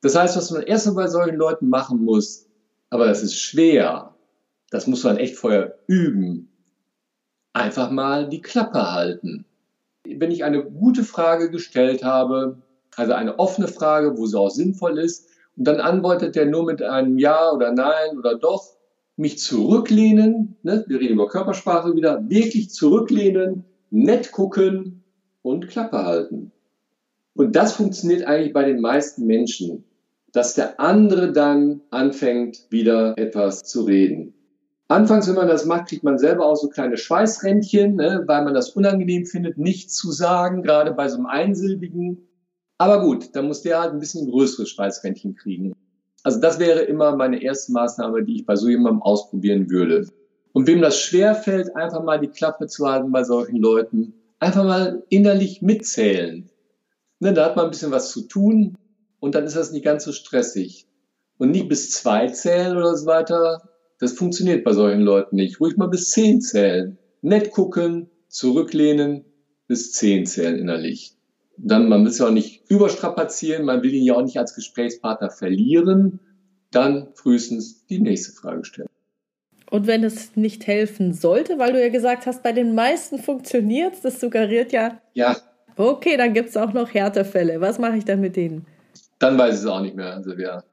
[0.01, 2.47] Das heißt, was man erstmal bei solchen Leuten machen muss,
[2.89, 4.15] aber das ist schwer,
[4.69, 6.49] das muss man echt vorher üben,
[7.53, 9.45] einfach mal die Klappe halten.
[10.05, 12.61] Wenn ich eine gute Frage gestellt habe,
[12.95, 15.27] also eine offene Frage, wo sie auch sinnvoll ist.
[15.57, 18.75] Und dann antwortet er nur mit einem Ja oder Nein oder Doch.
[19.17, 20.83] Mich zurücklehnen, ne?
[20.87, 25.03] wir reden über Körpersprache wieder, wirklich zurücklehnen, nett gucken
[25.43, 26.51] und Klappe halten.
[27.35, 29.83] Und das funktioniert eigentlich bei den meisten Menschen,
[30.33, 34.33] dass der andere dann anfängt, wieder etwas zu reden.
[34.87, 38.53] Anfangs, wenn man das macht, kriegt man selber auch so kleine Schweißrändchen, ne, weil man
[38.53, 42.27] das unangenehm findet, nichts zu sagen, gerade bei so einem einsilbigen.
[42.77, 45.73] Aber gut, dann muss der halt ein bisschen größeres Schweißrändchen kriegen.
[46.23, 50.07] Also das wäre immer meine erste Maßnahme, die ich bei so jemandem ausprobieren würde.
[50.51, 54.65] Und wem das schwer fällt, einfach mal die Klappe zu halten bei solchen Leuten, einfach
[54.65, 56.49] mal innerlich mitzählen.
[57.19, 58.75] Ne, da hat man ein bisschen was zu tun
[59.21, 60.85] und dann ist das nicht ganz so stressig.
[61.37, 63.69] Und nicht bis zwei zählen oder so weiter.
[63.99, 65.61] Das funktioniert bei solchen Leuten nicht.
[65.61, 66.97] Ruhig mal bis zehn zählen.
[67.21, 69.23] Nett gucken, zurücklehnen,
[69.67, 71.15] bis zehn zählen innerlich
[71.63, 74.55] dann, man will es ja auch nicht überstrapazieren, man will ihn ja auch nicht als
[74.55, 76.19] Gesprächspartner verlieren,
[76.71, 78.87] dann frühestens die nächste Frage stellen.
[79.69, 83.93] Und wenn es nicht helfen sollte, weil du ja gesagt hast, bei den meisten funktioniert
[83.93, 84.99] es, das suggeriert ja.
[85.13, 85.37] Ja.
[85.77, 87.61] Okay, dann gibt es auch noch Härtefälle.
[87.61, 88.65] Was mache ich dann mit denen?
[89.21, 90.63] Dann weiß ich es auch nicht mehr, Silvia.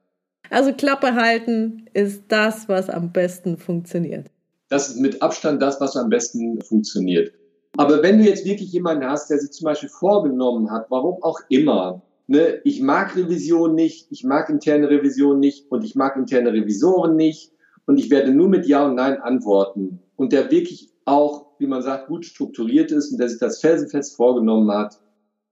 [0.49, 4.31] Also Klappe halten ist das, was am besten funktioniert.
[4.71, 7.33] Das ist mit Abstand das, was am besten funktioniert.
[7.77, 11.41] Aber wenn du jetzt wirklich jemanden hast, der sich zum Beispiel vorgenommen hat, warum auch
[11.51, 16.51] immer, ne, ich mag Revision nicht, ich mag interne Revision nicht und ich mag interne
[16.55, 17.53] Revisoren nicht
[17.85, 21.83] und ich werde nur mit Ja und Nein antworten und der wirklich auch, wie man
[21.83, 24.99] sagt, gut strukturiert ist und der sich das felsenfest vorgenommen hat,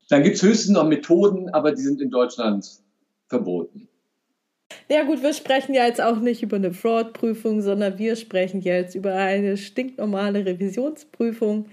[0.08, 2.85] dann gibt es höchstens noch Methoden, aber die sind in Deutschland
[3.28, 3.88] verboten.
[4.88, 8.94] Ja gut, wir sprechen ja jetzt auch nicht über eine Fraud-Prüfung, sondern wir sprechen jetzt
[8.94, 11.66] über eine stinknormale Revisionsprüfung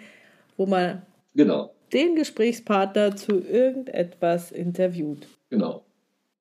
[0.57, 1.01] wo man
[1.35, 1.73] genau.
[1.91, 5.27] den Gesprächspartner zu irgendetwas interviewt.
[5.49, 5.83] Genau.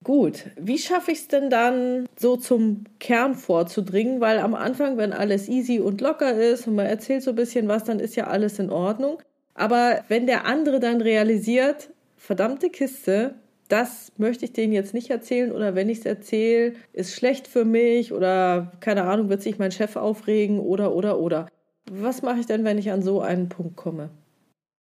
[0.04, 4.20] Gut, wie schaffe ich es denn dann, so zum Kern vorzudringen?
[4.20, 7.68] Weil am Anfang, wenn alles easy und locker ist und man erzählt so ein bisschen
[7.68, 9.22] was, dann ist ja alles in Ordnung.
[9.54, 13.36] Aber wenn der andere dann realisiert, verdammte Kiste,
[13.72, 17.64] das möchte ich denen jetzt nicht erzählen oder wenn ich es erzähle, ist schlecht für
[17.64, 21.48] mich oder keine Ahnung, wird sich mein Chef aufregen oder oder oder.
[21.90, 24.10] Was mache ich denn, wenn ich an so einen Punkt komme?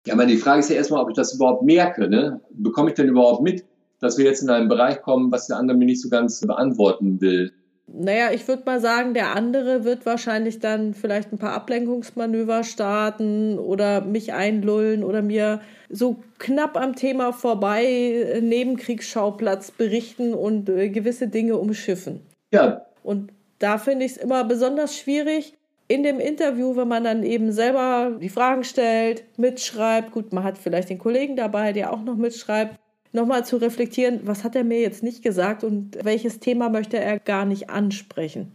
[0.06, 2.08] Ja, meine, die Frage ist ja erstmal, ob ich das überhaupt merke.
[2.08, 2.40] Ne?
[2.50, 3.66] Bekomme ich denn überhaupt mit,
[4.00, 7.20] dass wir jetzt in einen Bereich kommen, was der andere mir nicht so ganz beantworten
[7.20, 7.52] will?
[7.90, 13.58] Naja, ich würde mal sagen, der andere wird wahrscheinlich dann vielleicht ein paar Ablenkungsmanöver starten
[13.58, 20.90] oder mich einlullen oder mir so knapp am Thema vorbei äh, Nebenkriegsschauplatz berichten und äh,
[20.90, 22.20] gewisse Dinge umschiffen.
[22.52, 22.86] Ja.
[23.02, 25.54] Und da finde ich es immer besonders schwierig,
[25.88, 30.58] in dem Interview, wenn man dann eben selber die Fragen stellt, mitschreibt, gut, man hat
[30.58, 32.78] vielleicht den Kollegen dabei, der auch noch mitschreibt,
[33.12, 37.18] nochmal zu reflektieren, was hat er mir jetzt nicht gesagt und welches Thema möchte er
[37.18, 38.54] gar nicht ansprechen.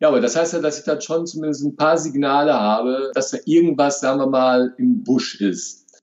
[0.00, 3.30] Ja, aber das heißt ja, dass ich dann schon zumindest ein paar Signale habe, dass
[3.30, 6.02] da irgendwas, sagen wir mal, im Busch ist.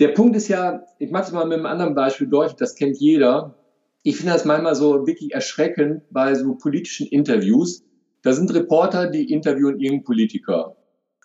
[0.00, 2.98] Der Punkt ist ja, ich mache es mal mit einem anderen Beispiel deutlich, das kennt
[2.98, 3.54] jeder.
[4.02, 7.82] Ich finde das manchmal so wirklich erschreckend bei so politischen Interviews,
[8.22, 10.76] da sind Reporter, die interviewen irgendeinen Politiker.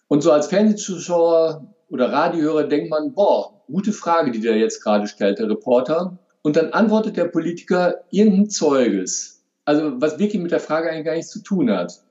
[0.07, 5.07] Und so als Fernsehzuschauer oder Radiohörer denkt man, boah, gute Frage, die der jetzt gerade
[5.07, 6.17] stellt, der Reporter.
[6.41, 9.43] Und dann antwortet der Politiker irgendein Zeuges.
[9.65, 12.01] Also was wirklich mit der Frage eigentlich gar nichts zu tun hat.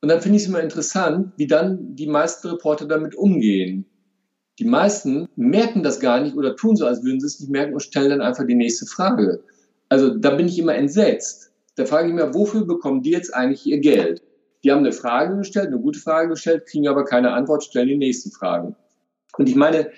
[0.00, 3.86] Und dann finde ich es immer interessant, wie dann die meisten Reporter damit umgehen.
[4.58, 7.74] Die meisten merken das gar nicht oder tun so, als würden sie es nicht merken
[7.74, 9.42] und stellen dann einfach die nächste Frage.
[9.88, 11.52] Also da bin ich immer entsetzt.
[11.76, 14.22] Da frage ich mich, wofür bekommen die jetzt eigentlich ihr Geld?
[14.62, 17.96] Die haben eine Frage gestellt, eine gute Frage gestellt, kriegen aber keine Antwort, stellen die
[17.96, 18.76] nächsten Fragen.
[19.38, 19.90] Und ich meine,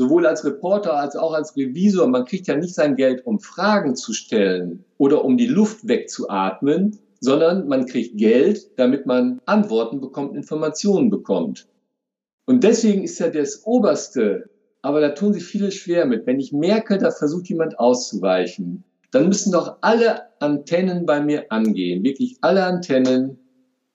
[0.00, 3.96] sowohl als Reporter als auch als Revisor, man kriegt ja nicht sein Geld, um Fragen
[3.96, 10.34] zu stellen oder um die Luft wegzuatmen, sondern man kriegt Geld, damit man Antworten bekommt,
[10.34, 11.68] Informationen bekommt.
[12.46, 14.48] Und deswegen ist ja das Oberste,
[14.80, 16.26] aber da tun sich viele schwer mit.
[16.26, 22.02] Wenn ich merke, da versucht jemand auszuweichen, dann müssen doch alle Antennen bei mir angehen,
[22.04, 23.36] wirklich alle Antennen,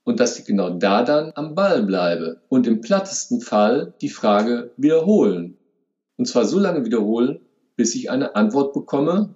[0.04, 4.70] und dass ich genau da dann am Ball bleibe und im plattesten Fall die Frage
[4.78, 5.58] wiederholen.
[6.18, 7.42] Und zwar so lange wiederholen,
[7.76, 9.36] bis ich eine Antwort bekomme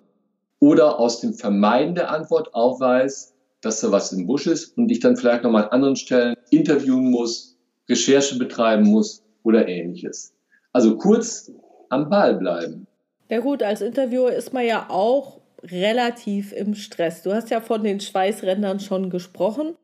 [0.59, 4.89] oder aus dem Vermeiden der Antwort auch weiß, dass da was im Busch ist und
[4.89, 7.57] ich dann vielleicht nochmal an anderen Stellen interviewen muss,
[7.89, 10.33] Recherche betreiben muss oder ähnliches.
[10.71, 11.51] Also kurz
[11.89, 12.87] am Ball bleiben.
[13.29, 17.23] Ja gut, als Interviewer ist man ja auch relativ im Stress.
[17.23, 19.75] Du hast ja von den Schweißrändern schon gesprochen.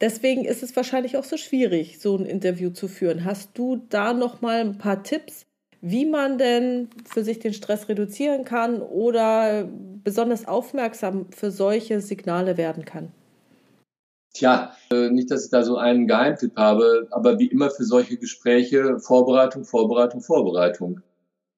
[0.00, 3.24] Deswegen ist es wahrscheinlich auch so schwierig, so ein Interview zu führen.
[3.24, 5.46] Hast du da noch mal ein paar Tipps,
[5.86, 9.68] wie man denn für sich den Stress reduzieren kann oder
[10.02, 13.12] besonders aufmerksam für solche Signale werden kann?
[14.32, 18.16] Tja, äh, nicht, dass ich da so einen Geheimtipp habe, aber wie immer für solche
[18.16, 21.00] Gespräche Vorbereitung, Vorbereitung, Vorbereitung.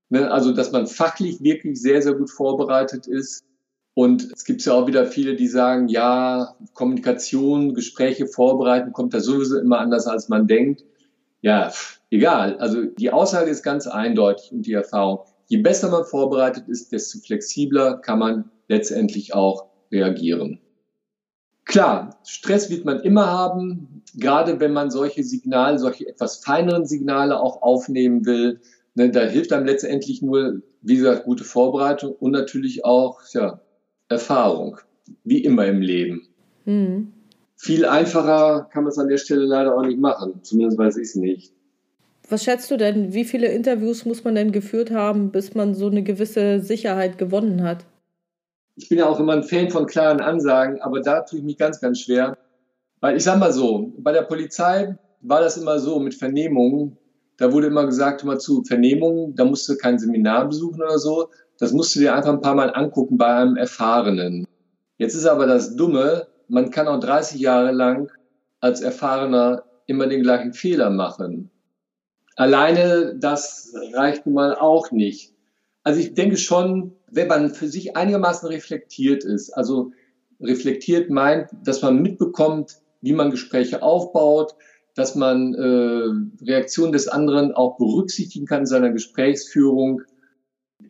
[0.09, 3.45] Ne, also, dass man fachlich wirklich sehr, sehr gut vorbereitet ist.
[3.95, 9.21] Und es gibt ja auch wieder viele, die sagen, ja, Kommunikation, Gespräche vorbereiten kommt da
[9.21, 10.85] sowieso immer anders, als man denkt.
[11.47, 11.73] Ja,
[12.11, 12.57] egal.
[12.59, 15.21] Also die Aussage ist ganz eindeutig und die Erfahrung.
[15.47, 20.59] Je besser man vorbereitet ist, desto flexibler kann man letztendlich auch reagieren.
[21.65, 27.39] Klar, Stress wird man immer haben, gerade wenn man solche Signale, solche etwas feineren Signale
[27.39, 28.61] auch aufnehmen will.
[28.97, 33.61] Ne, da hilft einem letztendlich nur, wie gesagt, gute Vorbereitung und natürlich auch ja,
[34.09, 34.79] Erfahrung,
[35.23, 36.27] wie immer im Leben.
[36.65, 37.13] Mhm.
[37.57, 41.09] Viel einfacher kann man es an der Stelle leider auch nicht machen, zumindest weiß ich
[41.09, 41.53] es nicht.
[42.29, 45.87] Was schätzt du denn, wie viele Interviews muss man denn geführt haben, bis man so
[45.87, 47.87] eine gewisse Sicherheit gewonnen hat?
[48.77, 51.57] ich bin ja auch immer ein Fan von klaren Ansagen, aber da tue ich mich
[51.57, 52.37] ganz, ganz schwer.
[53.01, 56.99] Weil ich sag mal so, bei der Polizei war das immer so mit Vernehmungen.
[57.39, 61.31] Da wurde immer gesagt, immer zu Vernehmungen, da musst du kein Seminar besuchen oder so.
[61.59, 64.47] Das musst du dir einfach ein paar Mal angucken bei einem Erfahrenen.
[64.99, 68.11] Jetzt ist aber das Dumme, man kann auch 30 Jahre lang
[68.61, 71.51] als Erfahrener immer den gleichen Fehler machen.
[72.37, 75.33] Alleine das reicht nun mal auch nicht.
[75.83, 79.93] Also ich denke schon, wenn man für sich einigermaßen reflektiert ist, also
[80.41, 84.55] reflektiert meint, dass man mitbekommt, wie man Gespräche aufbaut,
[84.95, 90.03] dass man äh, Reaktionen des anderen auch berücksichtigen kann in seiner Gesprächsführung.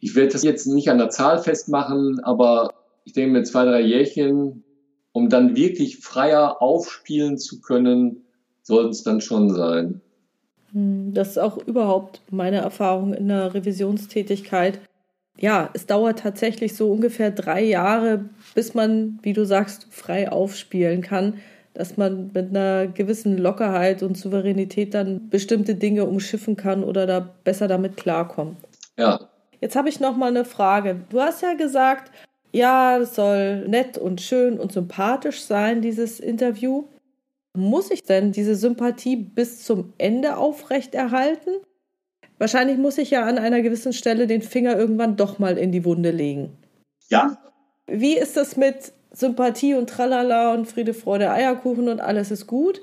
[0.01, 2.73] Ich werde das jetzt nicht an der Zahl festmachen, aber
[3.05, 4.65] ich denke mir zwei, drei Jährchen,
[5.17, 8.25] um dann wirklich freier aufspielen zu können,
[8.63, 10.01] sollten es dann schon sein.
[10.73, 14.81] Hm, das ist auch überhaupt meine Erfahrung in der Revisionstätigkeit
[15.39, 18.25] ja, es dauert tatsächlich so ungefähr drei Jahre,
[18.55, 21.35] bis man, wie du sagst, frei aufspielen kann,
[21.75, 27.21] dass man mit einer gewissen Lockerheit und Souveränität dann bestimmte Dinge umschiffen kann oder da
[27.45, 28.57] besser damit klarkommt.
[28.97, 29.21] Ja.
[29.61, 31.01] Jetzt habe ich noch mal eine Frage.
[31.11, 32.11] Du hast ja gesagt,
[32.57, 36.85] ja, es soll nett und schön und sympathisch sein, dieses Interview.
[37.55, 41.51] Muss ich denn diese Sympathie bis zum Ende aufrechterhalten?
[42.39, 45.85] Wahrscheinlich muss ich ja an einer gewissen Stelle den Finger irgendwann doch mal in die
[45.85, 46.57] Wunde legen.
[47.09, 47.37] Ja.
[47.87, 52.83] Wie ist das mit Sympathie und Tralala und Friede, Freude, Eierkuchen und alles ist gut?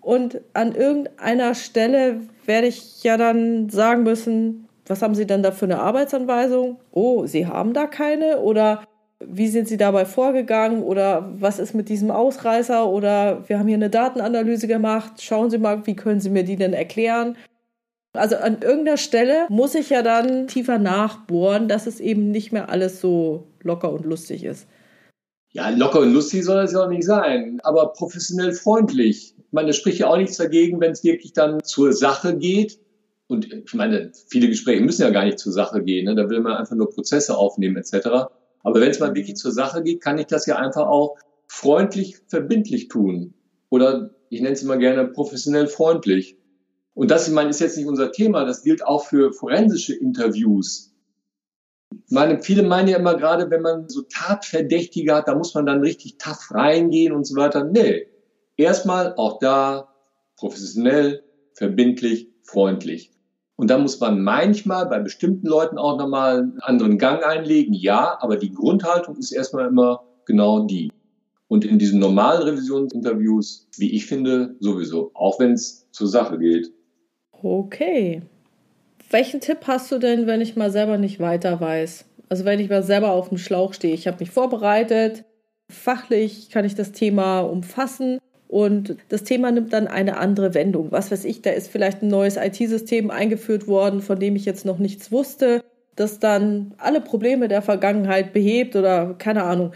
[0.00, 5.52] Und an irgendeiner Stelle werde ich ja dann sagen müssen, was haben Sie denn da
[5.52, 6.80] für eine Arbeitsanweisung?
[6.90, 8.40] Oh, Sie haben da keine?
[8.40, 8.82] Oder
[9.28, 10.82] wie sind Sie dabei vorgegangen?
[10.82, 12.88] Oder was ist mit diesem Ausreißer?
[12.88, 15.22] Oder wir haben hier eine Datenanalyse gemacht.
[15.22, 17.36] Schauen Sie mal, wie können Sie mir die denn erklären?
[18.14, 22.68] Also an irgendeiner Stelle muss ich ja dann tiefer nachbohren, dass es eben nicht mehr
[22.68, 24.66] alles so locker und lustig ist.
[25.52, 29.34] Ja, locker und lustig soll es ja auch nicht sein, aber professionell freundlich.
[29.38, 32.78] Ich meine, das spricht ja auch nichts dagegen, wenn es wirklich dann zur Sache geht.
[33.28, 36.04] Und ich meine, viele Gespräche müssen ja gar nicht zur Sache gehen.
[36.04, 36.14] Ne?
[36.14, 38.28] Da will man einfach nur Prozesse aufnehmen etc.
[38.62, 42.18] Aber wenn es mal wirklich zur Sache geht, kann ich das ja einfach auch freundlich,
[42.28, 43.34] verbindlich tun.
[43.70, 46.36] Oder ich nenne es immer gerne professionell freundlich.
[46.94, 50.94] Und das, ich meine, ist jetzt nicht unser Thema, das gilt auch für forensische Interviews.
[51.90, 55.66] Ich meine, viele meinen ja immer gerade, wenn man so Tatverdächtige hat, da muss man
[55.66, 57.64] dann richtig tough reingehen und so weiter.
[57.64, 58.08] Nee.
[58.56, 59.88] Erstmal auch da
[60.36, 61.22] professionell,
[61.54, 63.12] verbindlich, freundlich.
[63.56, 67.74] Und da muss man manchmal bei bestimmten Leuten auch nochmal einen anderen Gang einlegen.
[67.74, 70.90] Ja, aber die Grundhaltung ist erstmal immer genau die.
[71.48, 76.72] Und in diesen normalen Revisionsinterviews, wie ich finde, sowieso, auch wenn es zur Sache geht.
[77.42, 78.22] Okay.
[79.10, 82.06] Welchen Tipp hast du denn, wenn ich mal selber nicht weiter weiß?
[82.30, 83.92] Also wenn ich mal selber auf dem Schlauch stehe.
[83.92, 85.24] Ich habe mich vorbereitet,
[85.70, 88.18] fachlich kann ich das Thema umfassen
[88.52, 90.92] und das Thema nimmt dann eine andere Wendung.
[90.92, 94.66] Was weiß ich, da ist vielleicht ein neues IT-System eingeführt worden, von dem ich jetzt
[94.66, 95.64] noch nichts wusste,
[95.96, 99.72] das dann alle Probleme der Vergangenheit behebt oder keine Ahnung.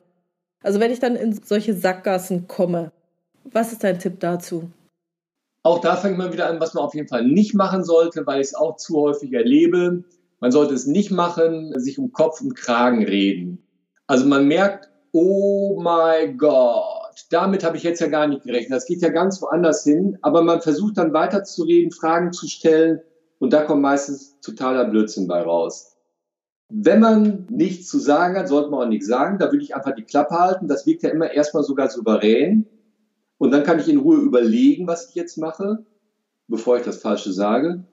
[0.62, 2.92] Also wenn ich dann in solche Sackgassen komme,
[3.44, 4.70] was ist dein Tipp dazu?
[5.62, 8.42] Auch da fängt man wieder an, was man auf jeden Fall nicht machen sollte, weil
[8.42, 10.04] ich es auch zu häufig erlebe.
[10.40, 13.56] Man sollte es nicht machen, sich um Kopf und Kragen reden.
[14.06, 18.76] Also man merkt, oh mein Gott, damit habe ich jetzt ja gar nicht gerechnet.
[18.76, 23.00] Das geht ja ganz woanders hin, aber man versucht dann weiterzureden, Fragen zu stellen
[23.38, 25.96] und da kommt meistens totaler Blödsinn bei raus.
[26.68, 29.38] Wenn man nichts zu sagen hat, sollte man auch nichts sagen.
[29.38, 30.66] Da würde ich einfach die Klappe halten.
[30.66, 32.66] Das wirkt ja immer erstmal sogar souverän.
[33.38, 35.84] Und dann kann ich in Ruhe überlegen, was ich jetzt mache,
[36.48, 37.84] bevor ich das Falsche sage.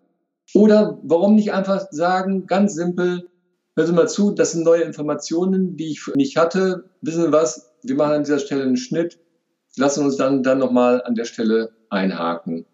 [0.55, 3.29] Oder warum nicht einfach sagen, ganz simpel,
[3.75, 6.89] hören Sie mal zu, das sind neue Informationen, die ich nicht hatte.
[7.01, 7.72] Wissen Sie was?
[7.83, 9.19] Wir machen an dieser Stelle einen Schnitt.
[9.75, 12.65] Lassen uns dann, dann nochmal an der Stelle einhaken.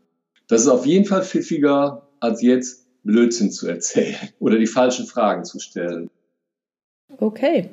[0.48, 5.46] Das ist auf jeden Fall pfiffiger, als jetzt Blödsinn zu erzählen oder die falschen Fragen
[5.46, 6.10] zu stellen.
[7.18, 7.70] Okay.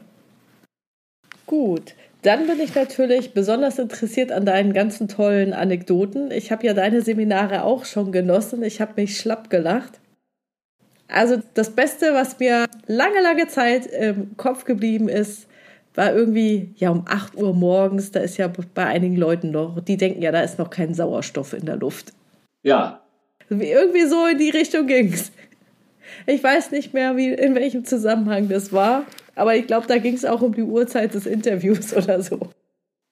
[1.46, 1.94] Gut.
[2.22, 6.30] Dann bin ich natürlich besonders interessiert an deinen ganzen tollen Anekdoten.
[6.32, 8.62] Ich habe ja deine Seminare auch schon genossen.
[8.64, 10.00] Ich habe mich schlapp gelacht.
[11.08, 15.46] Also das Beste, was mir lange, lange Zeit im Kopf geblieben ist,
[15.96, 19.96] war irgendwie, ja, um 8 Uhr morgens, da ist ja bei einigen Leuten noch, die
[19.96, 22.12] denken ja, da ist noch kein Sauerstoff in der Luft.
[22.62, 23.02] Ja.
[23.48, 25.32] Irgendwie so in die Richtung ging es.
[26.26, 29.04] Ich weiß nicht mehr, wie, in welchem Zusammenhang das war,
[29.34, 32.38] aber ich glaube, da ging es auch um die Uhrzeit des Interviews oder so.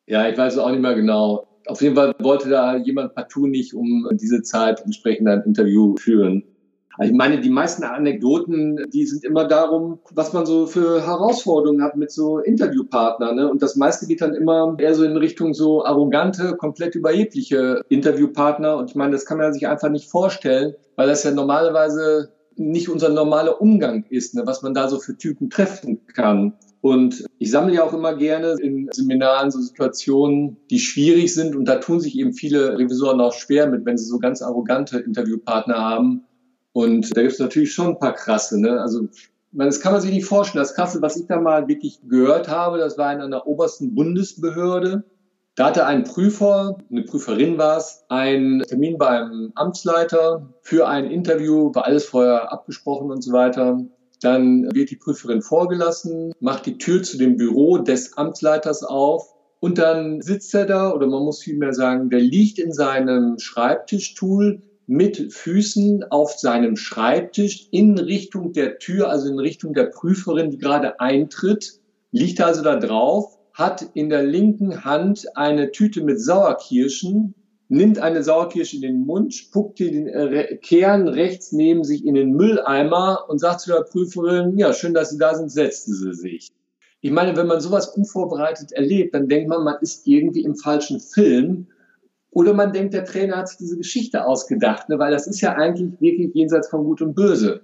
[0.07, 1.49] Ja, ich weiß auch nicht mehr genau.
[1.67, 6.43] Auf jeden Fall wollte da jemand partout nicht um diese Zeit entsprechend ein Interview führen.
[6.97, 11.83] Also ich meine, die meisten Anekdoten, die sind immer darum, was man so für Herausforderungen
[11.83, 13.37] hat mit so Interviewpartnern.
[13.37, 13.51] Ne?
[13.51, 18.77] Und das meiste geht dann immer eher so in Richtung so arrogante, komplett überhebliche Interviewpartner.
[18.77, 22.89] Und ich meine, das kann man sich einfach nicht vorstellen, weil das ja normalerweise nicht
[22.89, 24.43] unser normaler Umgang ist, ne?
[24.45, 26.55] was man da so für Typen treffen kann.
[26.81, 31.57] Und ich sammle ja auch immer gerne in Seminaren so Situationen, die schwierig sind.
[31.57, 34.99] Und da tun sich eben viele Revisoren auch schwer mit, wenn sie so ganz arrogante
[34.99, 36.25] Interviewpartner haben
[36.75, 38.61] und da gibt es natürlich schon ein paar krasse.
[38.61, 38.81] Ne?
[38.81, 39.09] Also
[39.53, 40.61] das kann man sich nicht vorstellen.
[40.61, 45.05] Das krasse, was ich da mal wirklich gehört habe, das war in einer obersten Bundesbehörde.
[45.55, 51.73] Da hatte ein Prüfer, eine Prüferin war es, einen Termin beim Amtsleiter für ein Interview,
[51.73, 53.79] war alles vorher abgesprochen und so weiter.
[54.21, 59.79] Dann wird die Prüferin vorgelassen, macht die Tür zu dem Büro des Amtsleiters auf und
[59.79, 65.33] dann sitzt er da, oder man muss vielmehr sagen, der liegt in seinem Schreibtischstuhl, mit
[65.33, 71.01] Füßen auf seinem Schreibtisch in Richtung der Tür, also in Richtung der Prüferin, die gerade
[71.01, 71.81] eintritt,
[72.13, 77.35] liegt also da drauf, hat in der linken Hand eine Tüte mit Sauerkirschen,
[77.69, 82.33] nimmt eine Sauerkirsche in den Mund, spuckt den äh, Kern rechts neben sich in den
[82.33, 86.49] Mülleimer und sagt zu der Prüferin, ja, schön, dass Sie da sind, setzten Sie sich.
[87.01, 91.01] Ich meine, wenn man sowas unvorbereitet erlebt, dann denkt man, man ist irgendwie im falschen
[91.01, 91.69] Film
[92.35, 94.99] oder man denkt, der Trainer hat sich diese Geschichte ausgedacht, ne?
[94.99, 97.63] weil das ist ja eigentlich wirklich jenseits von Gut und Böse.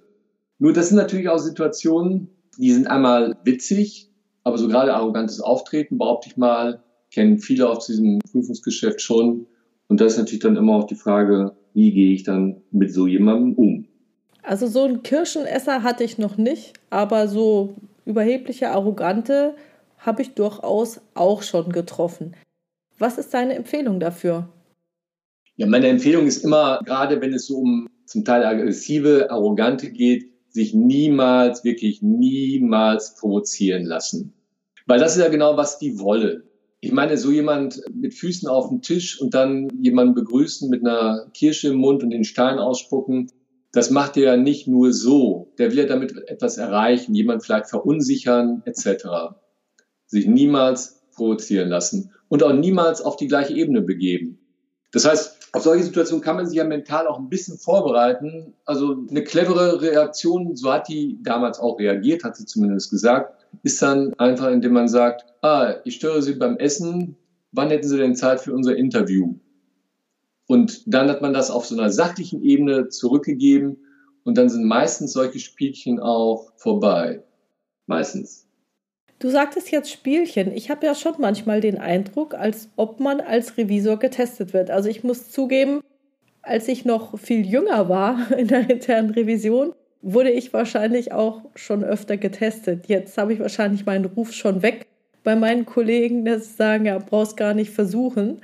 [0.59, 4.09] Nur das sind natürlich auch Situationen, die sind einmal witzig,
[4.45, 9.47] aber so gerade arrogantes Auftreten, behaupte ich mal, kennen viele aus diesem Prüfungsgeschäft schon.
[9.89, 13.09] Und da ist natürlich dann immer auch die Frage, wie gehe ich dann mit so
[13.09, 13.87] jemandem um?
[14.43, 17.75] Also so ein Kirschenesser hatte ich noch nicht, aber so
[18.07, 19.55] überhebliche, arrogante
[19.99, 22.37] habe ich durchaus auch schon getroffen.
[22.99, 24.49] Was ist deine Empfehlung dafür?
[25.61, 30.33] Ja, meine Empfehlung ist immer, gerade wenn es so um zum Teil aggressive, arrogante geht,
[30.49, 34.33] sich niemals, wirklich niemals provozieren lassen.
[34.87, 36.45] Weil das ist ja genau, was die wollen.
[36.81, 41.27] Ich meine, so jemand mit Füßen auf dem Tisch und dann jemanden begrüßen mit einer
[41.35, 43.31] Kirsche im Mund und den Stein ausspucken,
[43.71, 45.53] das macht er ja nicht nur so.
[45.59, 49.35] Der will ja damit etwas erreichen, jemand vielleicht verunsichern etc.
[50.07, 54.39] Sich niemals provozieren lassen und auch niemals auf die gleiche Ebene begeben.
[54.93, 58.55] Das heißt, auf solche Situationen kann man sich ja mental auch ein bisschen vorbereiten.
[58.65, 63.83] Also eine clevere Reaktion, so hat die damals auch reagiert, hat sie zumindest gesagt, ist
[63.83, 67.17] dann einfach, indem man sagt, ah, ich störe Sie beim Essen,
[67.53, 69.35] wann hätten Sie denn Zeit für unser Interview?
[70.47, 73.79] Und dann hat man das auf so einer sachlichen Ebene zurückgegeben
[74.25, 77.23] und dann sind meistens solche Spielchen auch vorbei.
[77.87, 78.47] Meistens.
[79.21, 80.51] Du sagtest jetzt Spielchen.
[80.51, 84.71] Ich habe ja schon manchmal den Eindruck, als ob man als Revisor getestet wird.
[84.71, 85.83] Also ich muss zugeben,
[86.41, 91.85] als ich noch viel jünger war in der internen Revision, wurde ich wahrscheinlich auch schon
[91.85, 92.89] öfter getestet.
[92.89, 94.87] Jetzt habe ich wahrscheinlich meinen Ruf schon weg.
[95.23, 98.41] bei meinen Kollegen, dass sie sagen, ja, brauchst gar nicht versuchen.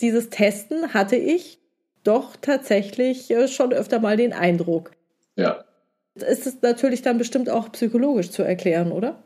[0.00, 1.60] Dieses Testen hatte ich
[2.02, 4.90] doch tatsächlich äh, schon öfter mal den Eindruck.
[5.36, 5.64] Ja.
[6.16, 9.22] Ist es natürlich dann bestimmt auch psychologisch zu erklären, oder?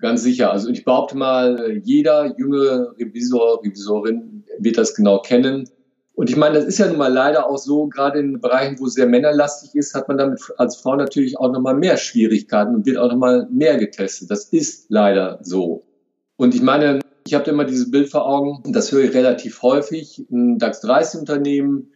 [0.00, 0.50] Ganz sicher.
[0.50, 5.68] Also ich behaupte mal, jeder junge Revisor, Revisorin wird das genau kennen.
[6.14, 8.86] Und ich meine, das ist ja nun mal leider auch so, gerade in Bereichen, wo
[8.86, 12.86] es sehr männerlastig ist, hat man damit als Frau natürlich auch nochmal mehr Schwierigkeiten und
[12.86, 14.30] wird auch nochmal mehr getestet.
[14.30, 15.84] Das ist leider so.
[16.36, 20.26] Und ich meine, ich habe immer dieses Bild vor Augen, das höre ich relativ häufig,
[20.30, 21.92] in DAX 30 Unternehmen,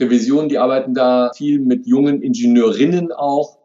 [0.00, 3.57] Revisionen, die arbeiten da viel mit jungen Ingenieurinnen auch.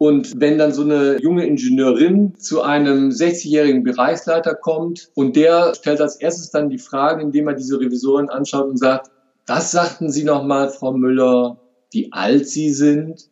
[0.00, 6.00] Und wenn dann so eine junge Ingenieurin zu einem 60-jährigen Bereichsleiter kommt und der stellt
[6.00, 9.10] als erstes dann die Frage, indem er diese Revisoren anschaut und sagt,
[9.46, 11.60] was sagten Sie nochmal, Frau Müller,
[11.92, 13.28] wie alt Sie sind?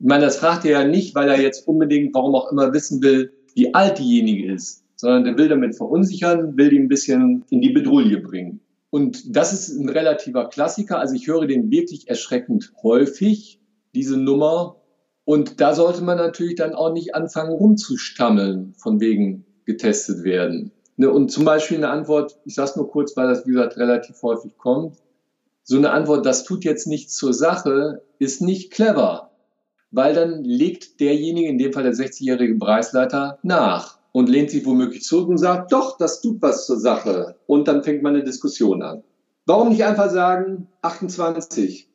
[0.00, 3.00] Ich meine, das fragt er ja nicht, weil er jetzt unbedingt, warum auch immer, wissen
[3.04, 7.60] will, wie alt diejenige ist, sondern der will damit verunsichern, will die ein bisschen in
[7.60, 8.58] die Bedrulle bringen.
[8.90, 10.98] Und das ist ein relativer Klassiker.
[10.98, 13.60] Also ich höre den wirklich erschreckend häufig,
[13.94, 14.79] diese Nummer.
[15.30, 20.72] Und da sollte man natürlich dann auch nicht anfangen rumzustammeln, von wegen getestet werden.
[20.96, 23.76] Ne, und zum Beispiel eine Antwort, ich sage es nur kurz, weil das, wie gesagt,
[23.76, 24.96] relativ häufig kommt
[25.62, 29.30] so eine Antwort, das tut jetzt nichts zur Sache, ist nicht clever,
[29.92, 35.04] weil dann legt derjenige, in dem Fall der 60-jährige Preisleiter, nach und lehnt sich womöglich
[35.04, 37.36] zurück und sagt, doch, das tut was zur Sache.
[37.46, 39.04] Und dann fängt man eine Diskussion an.
[39.46, 41.88] Warum nicht einfach sagen, 28,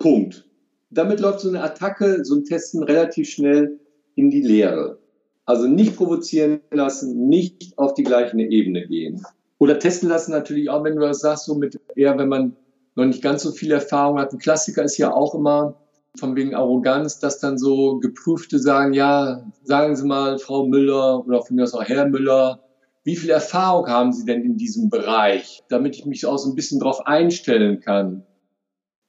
[0.00, 0.49] Punkt.
[0.90, 3.78] Damit läuft so eine Attacke, so ein Testen relativ schnell
[4.16, 4.98] in die Leere.
[5.46, 9.24] Also nicht provozieren lassen, nicht auf die gleiche Ebene gehen.
[9.58, 12.56] Oder testen lassen natürlich auch, wenn du das sagst, so mit eher, wenn man
[12.96, 14.32] noch nicht ganz so viel Erfahrung hat.
[14.32, 15.76] Ein Klassiker ist ja auch immer
[16.18, 21.42] von wegen Arroganz, dass dann so Geprüfte sagen, ja, sagen Sie mal, Frau Müller oder
[21.42, 22.60] von mir aus auch Herr Müller,
[23.04, 26.56] wie viel Erfahrung haben Sie denn in diesem Bereich, damit ich mich auch so ein
[26.56, 28.24] bisschen darauf einstellen kann?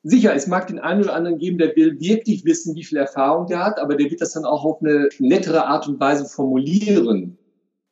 [0.04, 3.46] Sicher, es mag den einen oder anderen geben, der will wirklich wissen, wie viel Erfahrung
[3.46, 7.38] der hat, aber der wird das dann auch auf eine nettere Art und Weise formulieren.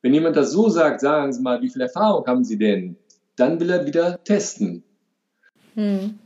[0.02, 2.96] Wenn jemand das so sagt, sagen Sie mal, wie viel Erfahrung haben Sie denn?
[3.36, 4.82] Dann will er wieder testen.
[5.74, 6.18] Hm.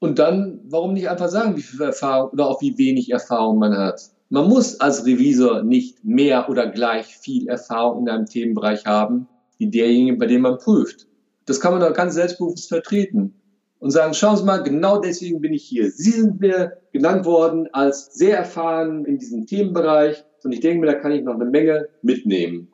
[0.00, 3.76] Und dann, warum nicht einfach sagen, wie viel Erfahrung oder auch wie wenig Erfahrung man
[3.76, 4.00] hat?
[4.30, 9.28] Man muss als Revisor nicht mehr oder gleich viel Erfahrung in einem Themenbereich haben,
[9.58, 11.06] wie derjenige, bei dem man prüft.
[11.46, 13.34] Das kann man doch ganz selbstbewusst vertreten
[13.80, 15.90] und sagen, schauen Sie mal, genau deswegen bin ich hier.
[15.90, 20.86] Sie sind mir genannt worden als sehr erfahren in diesem Themenbereich und ich denke mir,
[20.86, 22.72] da kann ich noch eine Menge mitnehmen.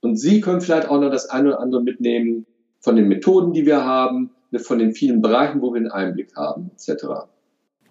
[0.00, 2.46] Und Sie können vielleicht auch noch das eine oder andere mitnehmen
[2.80, 6.70] von den Methoden, die wir haben, von den vielen Bereichen, wo wir einen Einblick haben,
[6.74, 7.04] etc.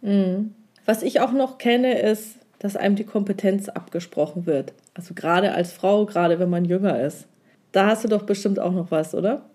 [0.02, 0.54] Mhm.
[0.86, 4.74] Was ich auch noch kenne, ist, dass einem die Kompetenz abgesprochen wird.
[4.94, 7.28] Also gerade als Frau, gerade wenn man jünger ist.
[7.72, 9.50] Da hast du doch bestimmt auch noch was, oder?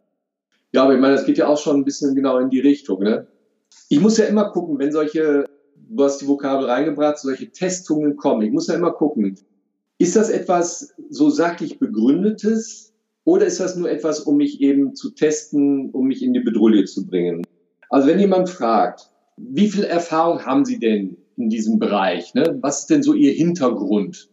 [0.76, 3.02] Ja, aber ich meine, das geht ja auch schon ein bisschen genau in die Richtung.
[3.02, 3.26] Ne?
[3.88, 5.46] Ich muss ja immer gucken, wenn solche,
[5.88, 8.42] du hast die Vokabel reingebracht, solche Testungen kommen.
[8.42, 9.38] Ich muss ja immer gucken,
[9.96, 12.92] ist das etwas so sachlich begründetes
[13.24, 16.84] oder ist das nur etwas, um mich eben zu testen, um mich in die Bedrulle
[16.84, 17.46] zu bringen?
[17.88, 19.08] Also wenn jemand fragt,
[19.38, 22.34] wie viel Erfahrung haben Sie denn in diesem Bereich?
[22.34, 22.58] Ne?
[22.60, 24.28] Was ist denn so Ihr Hintergrund?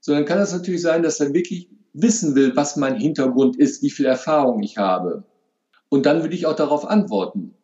[0.00, 3.82] So, dann kann das natürlich sein, dass er wirklich wissen will, was mein Hintergrund ist,
[3.82, 5.24] wie viel Erfahrung ich habe.
[5.88, 7.54] Und dann würde ich auch darauf antworten.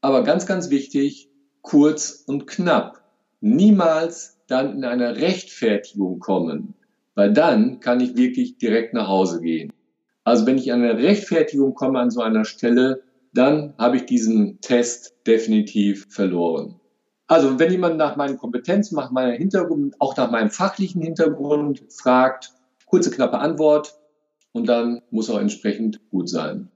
[0.00, 1.30] Aber ganz, ganz wichtig,
[1.62, 3.02] kurz und knapp.
[3.40, 6.74] Niemals dann in eine Rechtfertigung kommen,
[7.14, 9.72] weil dann kann ich wirklich direkt nach Hause gehen.
[10.24, 13.02] Also wenn ich an eine Rechtfertigung komme an so einer Stelle,
[13.32, 16.80] dann habe ich diesen Test definitiv verloren.
[17.26, 22.52] Also wenn jemand nach meinen Kompetenzen, nach meinem Hintergrund, auch nach meinem fachlichen Hintergrund fragt,
[22.86, 23.96] kurze, knappe Antwort
[24.52, 26.68] und dann muss auch entsprechend gut sein.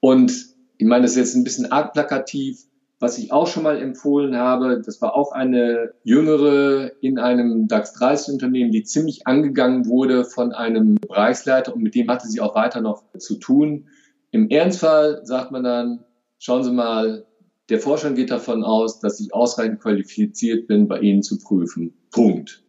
[0.00, 0.32] Und
[0.78, 2.64] ich meine, das ist jetzt ein bisschen arg plakativ,
[3.00, 7.94] was ich auch schon mal empfohlen habe, das war auch eine jüngere in einem DAX
[7.94, 12.54] 30 Unternehmen, die ziemlich angegangen wurde von einem Bereichsleiter und mit dem hatte sie auch
[12.54, 13.88] weiter noch zu tun.
[14.32, 16.04] Im Ernstfall sagt man dann,
[16.38, 17.24] schauen Sie mal,
[17.70, 21.94] der Vorstand geht davon aus, dass ich ausreichend qualifiziert bin, bei Ihnen zu prüfen.
[22.10, 22.62] Punkt.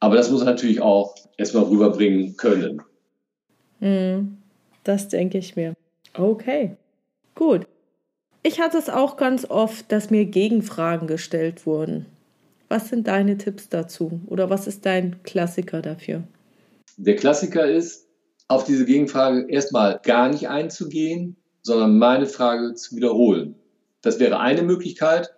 [0.00, 2.82] Aber das muss natürlich auch erstmal rüberbringen können.
[3.78, 4.38] Hm,
[4.82, 5.74] das denke ich mir.
[6.14, 6.76] Okay,
[7.34, 7.66] gut.
[8.42, 12.06] Ich hatte es auch ganz oft, dass mir Gegenfragen gestellt wurden.
[12.68, 14.20] Was sind deine Tipps dazu?
[14.26, 16.22] Oder was ist dein Klassiker dafür?
[16.96, 18.06] Der Klassiker ist,
[18.48, 23.54] auf diese Gegenfrage erstmal gar nicht einzugehen, sondern meine Frage zu wiederholen.
[24.00, 25.34] Das wäre eine Möglichkeit.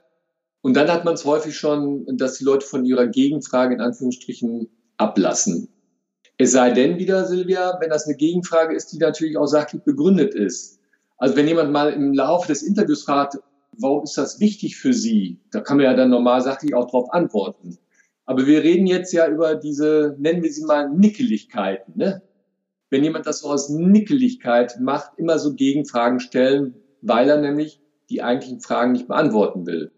[0.62, 4.68] Und dann hat man es häufig schon, dass die Leute von ihrer Gegenfrage in Anführungsstrichen
[4.96, 5.68] ablassen.
[6.41, 10.34] Es sei denn wieder, Silvia, wenn das eine Gegenfrage ist, die natürlich auch sachlich begründet
[10.34, 10.80] ist.
[11.18, 13.36] Also wenn jemand mal im Laufe des Interviews fragt,
[13.76, 15.38] warum ist das wichtig für Sie?
[15.51, 17.76] Da kann man ja dann normal sachlich auch darauf antworten.
[18.24, 21.93] Aber wir reden jetzt ja über diese, nennen wir sie mal Nickeligkeiten.
[21.99, 22.22] Ne?
[22.88, 28.22] Wenn jemand das so aus Nickeligkeit macht, immer so Gegenfragen stellen, weil er nämlich die
[28.22, 29.93] eigentlichen Fragen nicht beantworten will.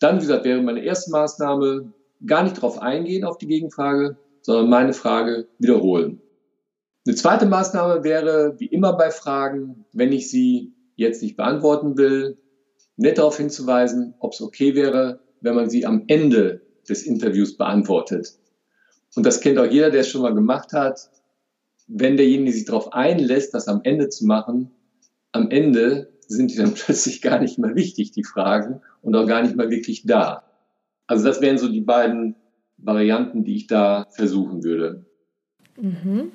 [0.00, 1.94] Dann, wie gesagt, wäre meine erste Maßnahme,
[2.26, 6.20] gar nicht darauf eingehen auf die Gegenfrage, sondern meine Frage wiederholen.
[7.06, 12.38] Eine zweite Maßnahme wäre, wie immer bei Fragen, wenn ich sie jetzt nicht beantworten will,
[12.96, 18.38] nett darauf hinzuweisen, ob es okay wäre, wenn man sie am Ende des Interviews beantwortet.
[19.16, 21.10] Und das kennt auch jeder, der es schon mal gemacht hat.
[21.86, 24.70] Wenn derjenige sich darauf einlässt, das am Ende zu machen,
[25.32, 29.42] am Ende sind die dann plötzlich gar nicht mehr wichtig, die Fragen, und auch gar
[29.42, 30.44] nicht mehr wirklich da.
[31.08, 32.36] Also das wären so die beiden
[32.82, 35.04] Varianten, die ich da versuchen würde.
[35.80, 36.32] Mhm.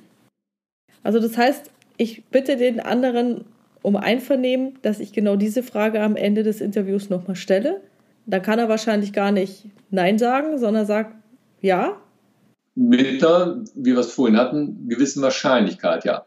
[1.04, 3.46] Also das heißt, ich bitte den anderen
[3.82, 7.82] um Einvernehmen, dass ich genau diese Frage am Ende des Interviews nochmal stelle.
[8.26, 11.16] Dann kann er wahrscheinlich gar nicht Nein sagen, sondern sagt
[11.62, 11.98] Ja.
[12.76, 16.26] Mit einer, wie wir es vorhin hatten, gewissen Wahrscheinlichkeit, ja.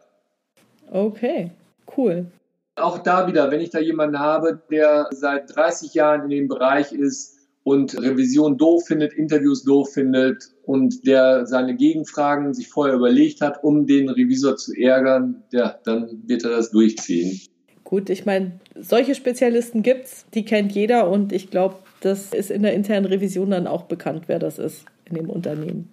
[0.89, 1.51] Okay,
[1.95, 2.25] cool.
[2.75, 6.91] Auch da wieder, wenn ich da jemanden habe, der seit 30 Jahren in dem Bereich
[6.91, 13.41] ist, und Revision doof findet, Interviews doof findet und der seine Gegenfragen sich vorher überlegt
[13.41, 17.39] hat, um den Revisor zu ärgern, ja, dann wird er das durchziehen.
[17.83, 22.63] Gut, ich meine, solche Spezialisten gibt's, die kennt jeder und ich glaube, das ist in
[22.63, 25.89] der internen Revision dann auch bekannt, wer das ist in dem Unternehmen.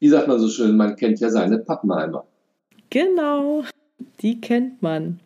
[0.00, 2.26] Wie sagt man so schön, man kennt ja seine Pappenheimer.
[2.90, 3.62] Genau,
[4.20, 5.20] die kennt man.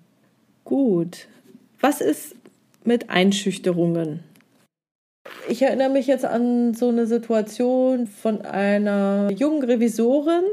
[0.64, 1.28] Gut.
[1.80, 2.34] Was ist
[2.84, 4.20] mit Einschüchterungen?
[5.48, 10.44] Ich erinnere mich jetzt an so eine Situation von einer jungen Revisorin,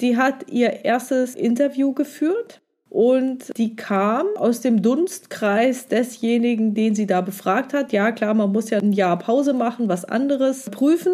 [0.00, 2.60] die hat ihr erstes Interview geführt
[2.90, 7.92] und die kam aus dem Dunstkreis desjenigen, den sie da befragt hat.
[7.92, 11.12] Ja, klar, man muss ja ein Jahr Pause machen, was anderes prüfen.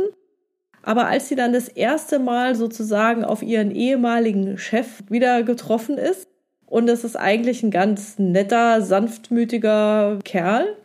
[0.82, 6.26] Aber als sie dann das erste Mal sozusagen auf ihren ehemaligen Chef wieder getroffen ist,
[6.66, 10.76] und es ist eigentlich ein ganz netter, sanftmütiger Kerl,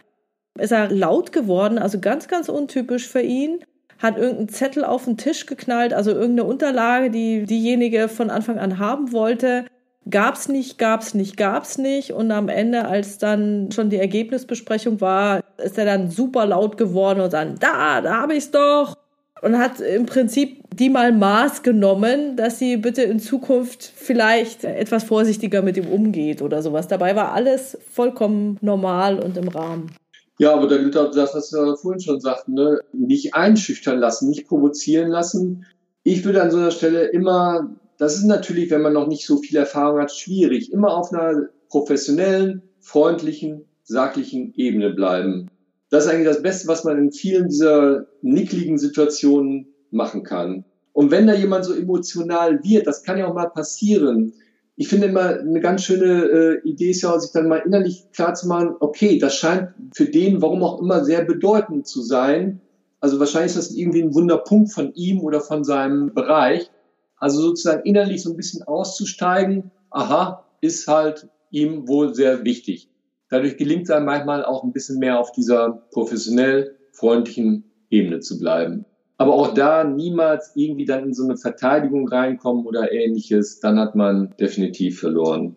[0.58, 3.60] ist er laut geworden, also ganz, ganz untypisch für ihn.
[4.00, 8.78] Hat irgendeinen Zettel auf den Tisch geknallt, also irgendeine Unterlage, die diejenige von Anfang an
[8.78, 9.66] haben wollte.
[10.10, 12.12] Gab's nicht, gab's nicht, gab's nicht.
[12.12, 17.22] Und am Ende, als dann schon die Ergebnisbesprechung war, ist er dann super laut geworden
[17.22, 18.96] und sagt, da, da habe ich's doch.
[19.42, 25.04] Und hat im Prinzip die mal Maß genommen, dass sie bitte in Zukunft vielleicht etwas
[25.04, 26.88] vorsichtiger mit ihm umgeht oder sowas.
[26.88, 29.92] Dabei war alles vollkommen normal und im Rahmen.
[30.38, 32.82] Ja, aber da gilt auch das, was wir vorhin schon sagten, ne?
[32.92, 35.66] nicht einschüchtern lassen, nicht provozieren lassen.
[36.04, 39.38] Ich würde an so einer Stelle immer, das ist natürlich, wenn man noch nicht so
[39.38, 45.50] viel Erfahrung hat, schwierig, immer auf einer professionellen, freundlichen, sachlichen Ebene bleiben.
[45.90, 50.66] Das ist eigentlich das Beste, was man in vielen dieser nickligen Situationen machen kann.
[50.92, 54.34] Und wenn da jemand so emotional wird, das kann ja auch mal passieren,
[54.78, 58.34] ich finde immer eine ganz schöne äh, Idee ist ja, sich dann mal innerlich klar
[58.34, 62.62] zu machen, okay, das scheint für den, warum auch immer, sehr bedeutend zu sein.
[63.00, 66.70] Also wahrscheinlich ist das irgendwie ein Wunderpunkt von ihm oder von seinem Bereich.
[67.18, 72.90] Also sozusagen innerlich so ein bisschen auszusteigen, aha, ist halt ihm wohl sehr wichtig.
[73.30, 78.38] Dadurch gelingt es einem manchmal auch ein bisschen mehr auf dieser professionell freundlichen Ebene zu
[78.40, 78.86] bleiben.
[79.18, 83.96] Aber auch da niemals irgendwie dann in so eine Verteidigung reinkommen oder ähnliches, dann hat
[83.96, 85.56] man definitiv verloren.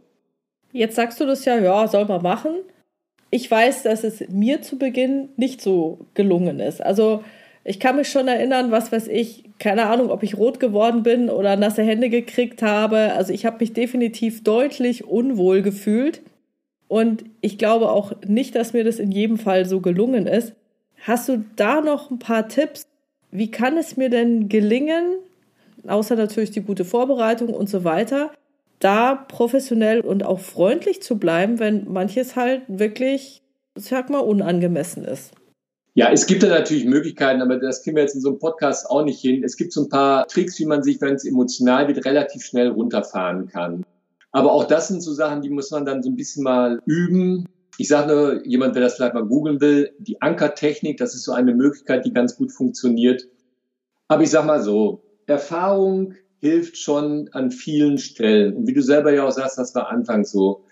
[0.72, 2.52] Jetzt sagst du das ja, ja, soll man machen.
[3.30, 6.80] Ich weiß, dass es mir zu Beginn nicht so gelungen ist.
[6.80, 7.22] Also
[7.64, 11.28] ich kann mich schon erinnern, was weiß ich, keine Ahnung, ob ich rot geworden bin
[11.28, 13.12] oder nasse Hände gekriegt habe.
[13.14, 16.22] Also ich habe mich definitiv deutlich unwohl gefühlt.
[16.86, 20.54] Und ich glaube auch nicht, dass mir das in jedem Fall so gelungen ist.
[21.02, 22.86] Hast du da noch ein paar Tipps,
[23.30, 25.16] wie kann es mir denn gelingen,
[25.86, 28.32] außer natürlich die gute Vorbereitung und so weiter,
[28.78, 33.42] da professionell und auch freundlich zu bleiben, wenn manches halt wirklich,
[33.74, 35.32] sag mal, unangemessen ist?
[35.94, 38.88] Ja, es gibt da natürlich Möglichkeiten, aber das kriegen wir jetzt in so einem Podcast
[38.88, 39.42] auch nicht hin.
[39.42, 42.68] Es gibt so ein paar Tricks, wie man sich, wenn es emotional wird, relativ schnell
[42.68, 43.84] runterfahren kann.
[44.30, 47.48] Aber auch das sind so Sachen, die muss man dann so ein bisschen mal üben.
[47.80, 51.30] Ich sage nur, jemand, der das vielleicht mal googeln will, die Ankertechnik, das ist so
[51.32, 53.28] eine Möglichkeit, die ganz gut funktioniert.
[54.08, 58.56] Aber ich sage mal so, Erfahrung hilft schon an vielen Stellen.
[58.56, 60.64] Und wie du selber ja auch sagst, das war anfangs so.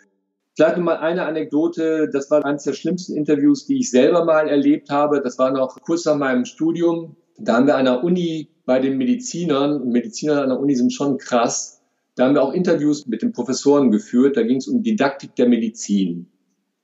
[0.56, 4.90] Vielleicht mal eine Anekdote, das war eines der schlimmsten Interviews, die ich selber mal erlebt
[4.90, 5.20] habe.
[5.22, 7.14] Das war noch kurz nach meinem Studium.
[7.38, 10.92] Da haben wir an der Uni bei den Medizinern, und Mediziner an der Uni sind
[10.92, 11.80] schon krass,
[12.16, 14.36] Da haben wir auch Interviews mit den Professoren geführt.
[14.36, 16.32] Da ging es um Didaktik der Medizin.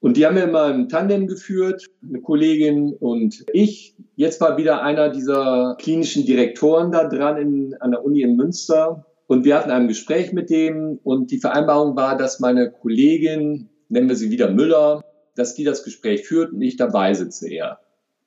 [0.02, 3.94] Und die haben wir immer im Tandem geführt, eine Kollegin und ich.
[4.16, 9.06] Jetzt war wieder einer dieser klinischen Direktoren da dran in, an der Uni in Münster.
[9.28, 14.08] Und wir hatten ein Gespräch mit dem und die Vereinbarung war, dass meine Kollegin, nennen
[14.08, 15.04] wir sie wieder Müller,
[15.36, 17.78] dass die das Gespräch führt und ich dabei sitze eher.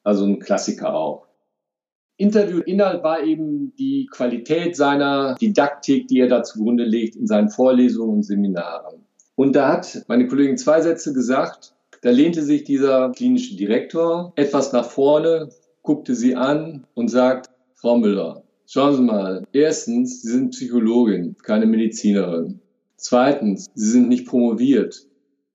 [0.02, 1.28] Also ein Klassiker auch.
[2.16, 8.16] Interviewinhalt war eben die Qualität seiner Didaktik, die er da zugrunde legt in seinen Vorlesungen
[8.16, 9.05] und Seminaren.
[9.36, 11.74] Und da hat meine Kollegin zwei Sätze gesagt.
[12.02, 15.50] Da lehnte sich dieser klinische Direktor etwas nach vorne,
[15.82, 21.66] guckte sie an und sagt, Frau Müller, schauen Sie mal, erstens, Sie sind Psychologin, keine
[21.66, 22.60] Medizinerin.
[22.98, 25.08] Zweitens, Sie sind nicht promoviert.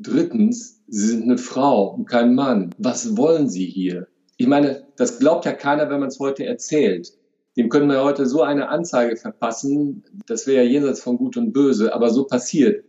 [0.03, 2.75] Drittens, Sie sind eine Frau und kein Mann.
[2.79, 4.09] Was wollen Sie hier?
[4.37, 7.13] Ich meine, das glaubt ja keiner, wenn man es heute erzählt.
[7.57, 11.53] Dem können wir heute so eine Anzeige verpassen, das wäre ja jenseits von Gut und
[11.53, 12.85] Böse, aber so passiert.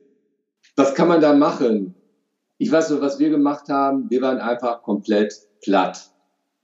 [0.81, 1.93] Was kann man da machen?
[2.57, 4.09] Ich weiß nur, was wir gemacht haben.
[4.09, 6.09] Wir waren einfach komplett platt.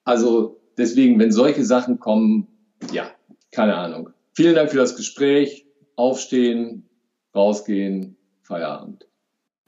[0.06, 2.48] Also deswegen, wenn solche Sachen kommen,
[2.92, 3.12] ja,
[3.52, 4.10] keine Ahnung.
[4.34, 5.68] Vielen Dank für das Gespräch.
[5.96, 6.90] Aufstehen,
[7.36, 9.08] rausgehen, Feierabend.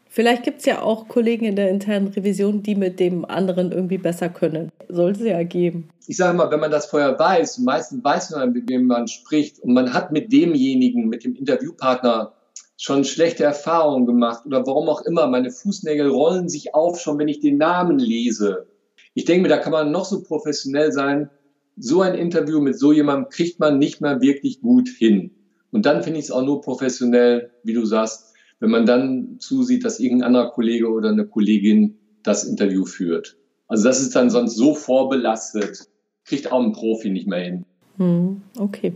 [0.07, 3.99] Vielleicht gibt es ja auch Kollegen in der internen Revision, die mit dem anderen irgendwie
[3.99, 4.71] besser können.
[4.87, 5.89] Sollte es ja geben.
[6.07, 9.59] Ich sage mal, wenn man das vorher weiß, meistens weiß man, mit wem man spricht
[9.59, 12.33] und man hat mit demjenigen, mit dem Interviewpartner
[12.79, 17.27] schon schlechte Erfahrungen gemacht oder warum auch immer, meine Fußnägel rollen sich auf, schon wenn
[17.27, 18.67] ich den Namen lese.
[19.13, 21.29] Ich denke mir, da kann man noch so professionell sein.
[21.75, 25.31] So ein Interview mit so jemandem kriegt man nicht mehr wirklich gut hin.
[25.71, 29.83] Und dann finde ich es auch nur professionell, wie du sagst, wenn man dann zusieht,
[29.83, 33.35] dass irgendein anderer Kollege oder eine Kollegin das Interview führt.
[33.67, 35.89] Also das ist dann sonst so vorbelastet,
[36.23, 37.65] kriegt auch ein Profi nicht mehr hin.
[37.97, 38.93] Hm, okay.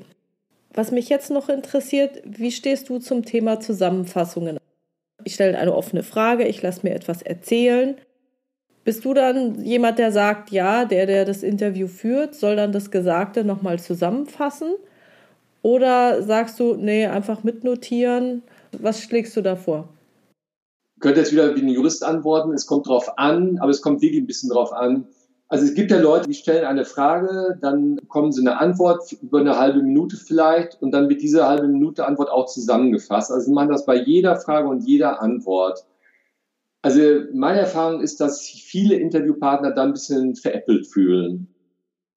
[0.73, 4.57] Was mich jetzt noch interessiert, wie stehst du zum Thema Zusammenfassungen?
[5.23, 7.95] Ich stelle eine offene Frage, ich lasse mir etwas erzählen.
[8.83, 12.91] Bist du dann jemand, der sagt, ja, der, der das Interview führt, soll dann das
[12.91, 14.73] Gesagte nochmal zusammenfassen?
[15.61, 18.43] Oder sagst du, nee, einfach mitnotieren?
[18.77, 19.87] Was schlägst du da vor?
[20.95, 24.01] Ich könnte jetzt wieder wie ein Jurist antworten, es kommt drauf an, aber es kommt
[24.01, 25.07] wirklich ein bisschen drauf an,
[25.53, 29.39] also es gibt ja Leute, die stellen eine Frage, dann bekommen sie eine Antwort über
[29.39, 33.31] eine halbe Minute vielleicht und dann wird diese halbe Minute Antwort auch zusammengefasst.
[33.31, 35.85] Also sie machen das bei jeder Frage und jeder Antwort.
[36.81, 37.01] Also
[37.35, 41.53] meine Erfahrung ist, dass sich viele Interviewpartner da ein bisschen veräppelt fühlen.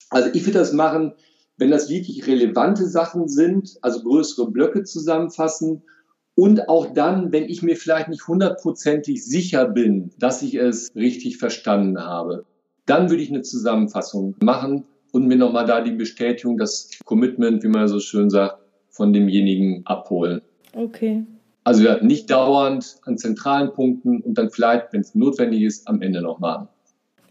[0.09, 1.13] Also ich würde das machen,
[1.57, 5.83] wenn das wirklich relevante Sachen sind, also größere Blöcke zusammenfassen
[6.33, 11.37] und auch dann, wenn ich mir vielleicht nicht hundertprozentig sicher bin, dass ich es richtig
[11.37, 12.43] verstanden habe.
[12.87, 17.67] Dann würde ich eine Zusammenfassung machen und mir nochmal da die Bestätigung, das Commitment, wie
[17.67, 18.59] man so schön sagt,
[18.89, 20.41] von demjenigen abholen.
[20.73, 21.23] Okay.
[21.63, 26.01] Also ja, nicht dauernd an zentralen Punkten und dann vielleicht, wenn es notwendig ist, am
[26.01, 26.69] Ende nochmal.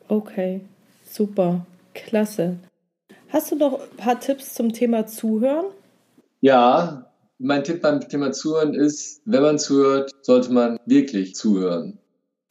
[0.09, 0.61] Okay,
[1.05, 2.59] super, klasse.
[3.31, 5.67] Hast du noch ein paar Tipps zum Thema Zuhören?
[6.43, 11.99] Ja, mein Tipp beim Thema Zuhören ist, wenn man zuhört, sollte man wirklich zuhören.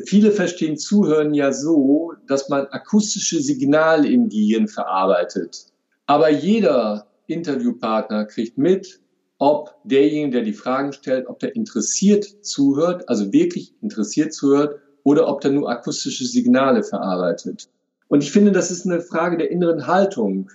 [0.06, 5.66] Viele verstehen Zuhören ja so, dass man akustische Signale im Gehirn verarbeitet.
[6.06, 9.00] Aber jeder Interviewpartner kriegt mit,
[9.38, 15.28] ob derjenige, der die Fragen stellt, ob der interessiert zuhört, also wirklich interessiert zuhört, oder
[15.28, 17.70] ob der nur akustische Signale verarbeitet.
[18.08, 20.50] Und ich finde, das ist eine Frage der inneren Haltung.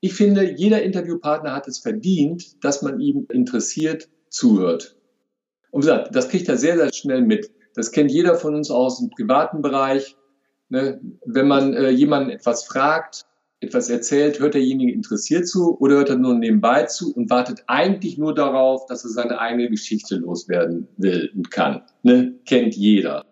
[0.00, 4.96] Ich finde, jeder Interviewpartner hat es verdient, dass man ihm interessiert zuhört.
[5.70, 7.50] Und wie gesagt, das kriegt er sehr, sehr schnell mit.
[7.78, 10.16] Das kennt jeder von uns aus dem privaten Bereich.
[10.68, 11.00] Ne?
[11.24, 13.24] Wenn man äh, jemanden etwas fragt,
[13.60, 18.18] etwas erzählt, hört derjenige interessiert zu oder hört er nur nebenbei zu und wartet eigentlich
[18.18, 21.82] nur darauf, dass er seine eigene Geschichte loswerden will und kann.
[22.02, 22.34] Ne?
[22.46, 23.24] Kennt jeder.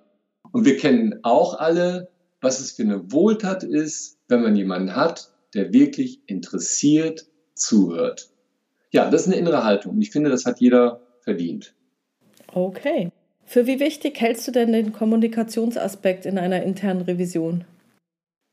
[0.53, 2.09] Und wir kennen auch alle,
[2.41, 8.31] was es für eine Wohltat ist, wenn man jemanden hat, der wirklich interessiert zuhört.
[8.93, 11.75] Ja, das ist eine innere Haltung und ich finde, das hat jeder verdient.
[12.55, 13.11] Okay.
[13.47, 17.65] Für wie wichtig hältst du denn den Kommunikationsaspekt in einer internen Revision?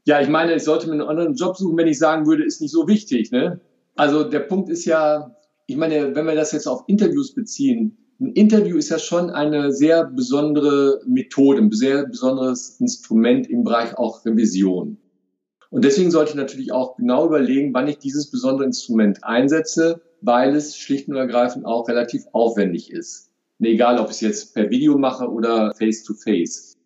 [0.05, 2.61] Ja, ich meine, ich sollte mir einen anderen Job suchen, wenn ich sagen würde, ist
[2.61, 3.31] nicht so wichtig.
[3.31, 3.59] Ne?
[3.95, 5.35] Also der Punkt ist ja,
[5.65, 9.71] ich meine, wenn wir das jetzt auf Interviews beziehen, ein Interview ist ja schon eine
[9.71, 14.97] sehr besondere Methode, ein sehr besonderes Instrument im Bereich auch Revision.
[15.71, 20.55] Und deswegen sollte ich natürlich auch genau überlegen, wann ich dieses besondere Instrument einsetze, weil
[20.55, 23.32] es schlicht und ergreifend auch relativ aufwendig ist.
[23.59, 26.75] Egal, ob ich es jetzt per Video mache oder face-to-face.
[26.75, 26.77] -face.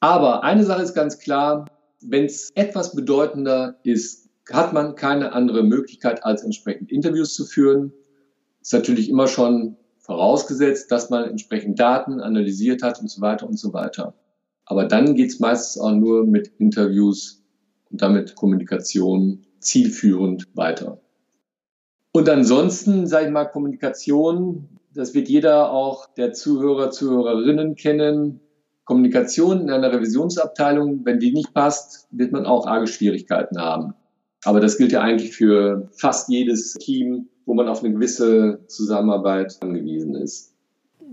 [0.00, 1.66] Aber eine Sache ist ganz klar,
[2.00, 7.92] wenn es etwas bedeutender ist, hat man keine andere Möglichkeit, als entsprechend Interviews zu führen.
[8.60, 13.58] Ist natürlich immer schon vorausgesetzt, dass man entsprechend Daten analysiert hat und so weiter und
[13.58, 14.14] so weiter.
[14.64, 17.42] Aber dann geht es meistens auch nur mit Interviews
[17.90, 21.00] und damit Kommunikation zielführend weiter.
[22.12, 28.40] Und ansonsten, sage ich mal, Kommunikation, das wird jeder auch der Zuhörer, Zuhörerinnen kennen.
[28.84, 33.94] Kommunikation in einer Revisionsabteilung, wenn die nicht passt, wird man auch arge Schwierigkeiten haben.
[34.44, 39.56] Aber das gilt ja eigentlich für fast jedes Team, wo man auf eine gewisse Zusammenarbeit
[39.60, 40.52] angewiesen ist.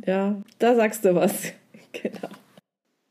[0.06, 1.44] Ja, da sagst du was.
[1.92, 2.30] genau.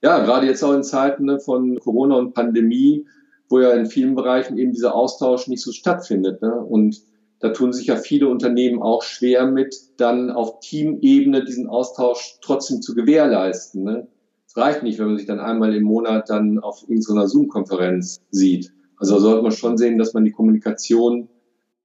[0.03, 3.07] Ja, gerade jetzt auch in Zeiten ne, von Corona und Pandemie,
[3.49, 6.43] wo ja in vielen Bereichen eben dieser Austausch nicht so stattfindet.
[6.43, 6.55] Ne?
[6.55, 7.01] Und
[7.41, 12.83] da tun sich ja viele Unternehmen auch schwer mit, dann auf Teamebene diesen Austausch trotzdem
[12.83, 13.85] zu gewährleisten.
[13.85, 14.09] Ne?
[14.47, 18.73] Es reicht nicht, wenn man sich dann einmal im Monat dann auf irgendeiner Zoom-Konferenz sieht.
[18.97, 21.29] Also sollte man schon sehen, dass man die Kommunikation,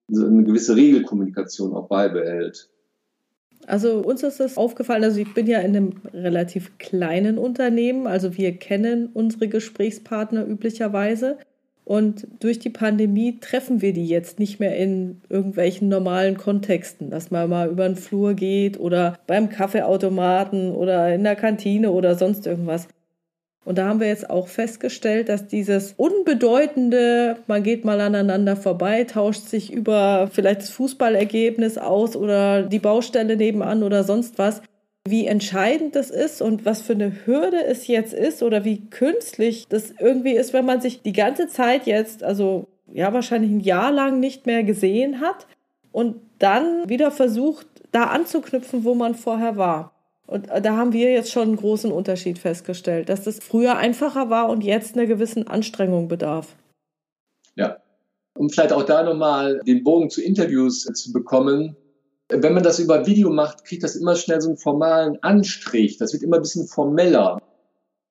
[0.10, 2.70] eine gewisse Regelkommunikation auch beibehält.
[3.68, 8.38] Also uns ist das aufgefallen, also ich bin ja in einem relativ kleinen Unternehmen, also
[8.38, 11.38] wir kennen unsere Gesprächspartner üblicherweise.
[11.86, 17.30] Und durch die Pandemie treffen wir die jetzt nicht mehr in irgendwelchen normalen Kontexten, dass
[17.30, 22.48] man mal über den Flur geht oder beim Kaffeeautomaten oder in der Kantine oder sonst
[22.48, 22.88] irgendwas.
[23.66, 29.06] Und da haben wir jetzt auch festgestellt, dass dieses unbedeutende, man geht mal aneinander vorbei,
[29.06, 34.62] tauscht sich über vielleicht das Fußballergebnis aus oder die Baustelle nebenan oder sonst was,
[35.08, 39.68] wie entscheidend das ist und was für eine Hürde es jetzt ist oder wie künstlich
[39.68, 43.92] das irgendwie ist, wenn man sich die ganze Zeit jetzt, also ja, wahrscheinlich ein Jahr
[43.92, 45.48] lang nicht mehr gesehen hat
[45.92, 49.94] und dann wieder versucht, da anzuknüpfen, wo man vorher war.
[50.26, 54.30] Und äh, da haben wir jetzt schon einen großen Unterschied festgestellt, dass das früher einfacher
[54.30, 56.56] war und jetzt einer gewissen Anstrengung bedarf.
[57.56, 57.78] Ja.
[58.36, 61.76] Um vielleicht auch da nochmal den Bogen zu Interviews zu bekommen.
[62.30, 65.98] Wenn man das über Video macht, kriegt das immer schnell so einen formalen Anstrich.
[65.98, 67.42] Das wird immer ein bisschen formeller.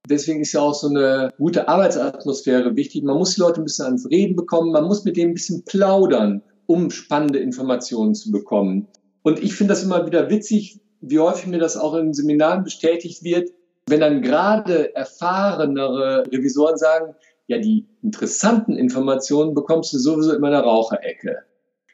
[0.09, 3.05] Deswegen ist ja auch so eine gute Arbeitsatmosphäre wichtig.
[3.05, 4.73] Man muss die Leute ein bisschen ans Reden bekommen.
[4.73, 8.89] Man muss mit denen ein bisschen plaudern, um spannende Informationen zu bekommen.
[9.23, 13.23] Und ich finde das immer wieder witzig, wie häufig mir das auch in Seminaren bestätigt
[13.23, 13.51] wird,
[13.87, 17.15] wenn dann gerade erfahrenere Revisoren sagen,
[17.47, 21.45] ja, die interessanten Informationen bekommst du sowieso in meiner Raucherecke.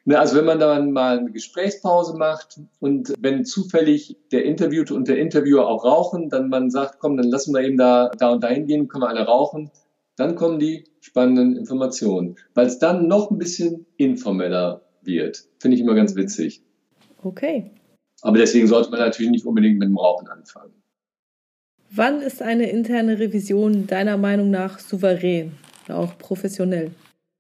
[0.09, 5.07] Ne, also wenn man dann mal eine Gesprächspause macht und wenn zufällig der Interviewte und
[5.07, 8.43] der Interviewer auch rauchen, dann man sagt, komm, dann lassen wir eben da, da und
[8.43, 9.71] dahin gehen, können wir alle rauchen,
[10.17, 15.45] dann kommen die spannenden Informationen, weil es dann noch ein bisschen informeller wird.
[15.59, 16.63] Finde ich immer ganz witzig.
[17.23, 17.71] Okay.
[18.23, 20.73] Aber deswegen sollte man natürlich nicht unbedingt mit dem Rauchen anfangen.
[21.91, 25.53] Wann ist eine interne Revision deiner Meinung nach souverän,
[25.91, 26.93] auch professionell?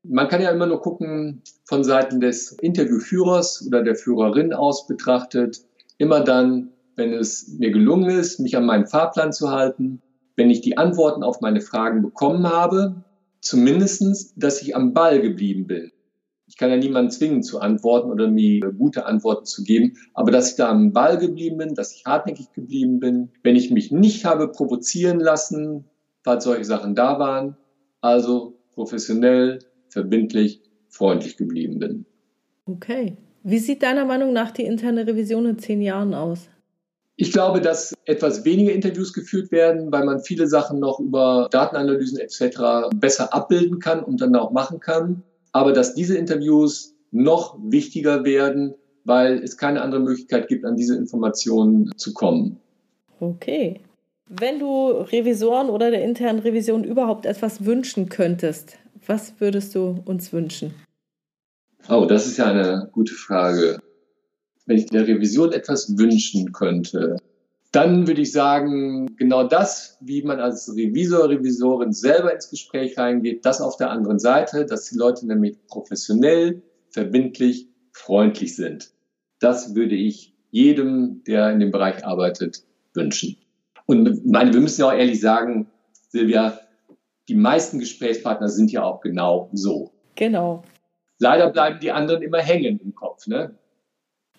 [0.04, 5.62] Man kann ja immer nur gucken, von Seiten des Interviewführers oder der Führerin aus betrachtet,
[5.98, 10.00] immer dann, wenn es mir gelungen ist, mich an meinen Fahrplan zu halten,
[10.36, 13.04] wenn ich die Antworten auf meine Fragen bekommen habe,
[13.40, 15.90] zumindestens, dass ich am Ball geblieben bin.
[16.46, 20.50] Ich kann ja niemanden zwingen zu antworten oder mir gute Antworten zu geben, aber dass
[20.50, 24.24] ich da am Ball geblieben bin, dass ich hartnäckig geblieben bin, wenn ich mich nicht
[24.24, 25.84] habe provozieren lassen,
[26.24, 27.56] falls solche Sachen da waren,
[28.00, 29.58] also professionell,
[29.88, 32.04] verbindlich, freundlich geblieben bin.
[32.66, 33.16] Okay.
[33.42, 36.48] Wie sieht deiner Meinung nach die interne Revision in zehn Jahren aus?
[37.16, 42.18] Ich glaube, dass etwas weniger Interviews geführt werden, weil man viele Sachen noch über Datenanalysen
[42.18, 42.94] etc.
[42.94, 45.22] besser abbilden kann und dann auch machen kann
[45.52, 48.74] aber dass diese Interviews noch wichtiger werden,
[49.04, 52.58] weil es keine andere Möglichkeit gibt, an diese Informationen zu kommen.
[53.20, 53.80] Okay.
[54.28, 58.76] Wenn du Revisoren oder der internen Revision überhaupt etwas wünschen könntest,
[59.08, 60.74] was würdest du uns wünschen?
[61.88, 63.80] Oh, das ist ja eine gute Frage.
[64.66, 67.16] Wenn ich der Revision etwas wünschen könnte,
[67.72, 73.44] dann würde ich sagen, genau das, wie man als Revisor, Revisorin selber ins Gespräch reingeht,
[73.44, 78.90] das auf der anderen Seite, dass die Leute nämlich professionell, verbindlich, freundlich sind.
[79.38, 82.62] Das würde ich jedem, der in dem Bereich arbeitet,
[82.94, 83.36] wünschen.
[83.86, 85.68] Und meine, wir müssen ja auch ehrlich sagen,
[86.10, 86.58] Silvia,
[87.28, 89.92] die meisten Gesprächspartner sind ja auch genau so.
[90.14, 90.62] Genau.
[91.18, 93.26] Leider bleiben die anderen immer hängen im Kopf.
[93.26, 93.54] Ne?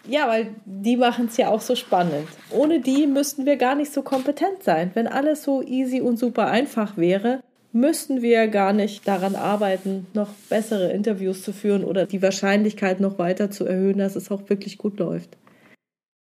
[0.08, 2.28] Ja, weil die machen es ja auch so spannend.
[2.52, 4.92] Ohne die müssten wir gar nicht so kompetent sein.
[4.94, 10.30] Wenn alles so easy und super einfach wäre, müssten wir gar nicht daran arbeiten, noch
[10.50, 14.78] bessere Interviews zu führen oder die Wahrscheinlichkeit noch weiter zu erhöhen, dass es auch wirklich
[14.78, 15.38] gut läuft.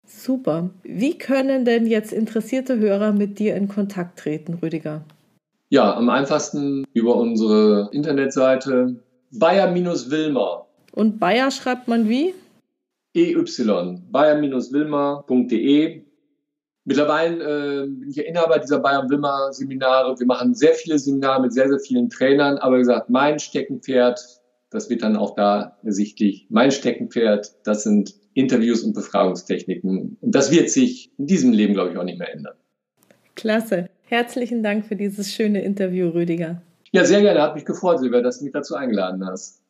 [0.06, 0.70] Super.
[0.82, 5.04] Wie können denn jetzt interessierte Hörer mit dir in Kontakt treten, Rüdiger?
[5.74, 9.02] Ja, am einfachsten über unsere Internetseite
[9.32, 10.68] Bayer-Wilmer.
[10.92, 12.32] Und Bayer schreibt man wie?
[13.12, 16.04] ey, bayern-wilmer.de.
[16.84, 20.16] Mittlerweile äh, bin ich ja Inhaber dieser Bayern-Wilmer-Seminare.
[20.16, 22.58] Wir machen sehr viele Seminare mit sehr, sehr vielen Trainern.
[22.58, 24.20] Aber wie gesagt, mein Steckenpferd,
[24.70, 30.18] das wird dann auch da ersichtlich, mein Steckenpferd, das sind Interviews und Befragungstechniken.
[30.20, 32.54] Und das wird sich in diesem Leben, glaube ich, auch nicht mehr ändern.
[33.34, 33.88] Klasse.
[34.06, 36.62] Herzlichen Dank für dieses schöne Interview, Rüdiger.
[36.92, 37.42] Ja, sehr gerne.
[37.42, 39.60] Hat mich gefreut, Silvia, dass du mich dazu eingeladen hast.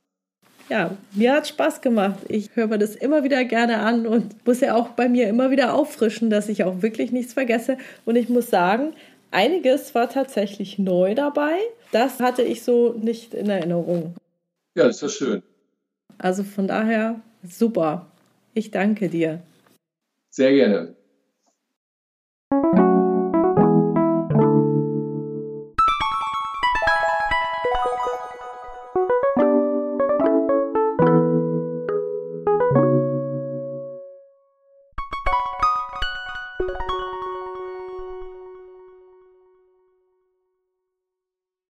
[0.69, 2.19] Ja, mir hat Spaß gemacht.
[2.29, 5.51] Ich höre mir das immer wieder gerne an und muss ja auch bei mir immer
[5.51, 7.77] wieder auffrischen, dass ich auch wirklich nichts vergesse.
[8.07, 8.95] Und ich muss sagen,
[9.31, 11.59] einiges war tatsächlich neu dabei.
[11.93, 14.15] Das hatte ich so nicht in Erinnerung.
[14.75, 15.43] Ja, das ist ja schön.
[16.19, 18.11] Also von daher super.
[18.55, 19.43] Ich danke dir.
[20.31, 20.95] Sehr gerne.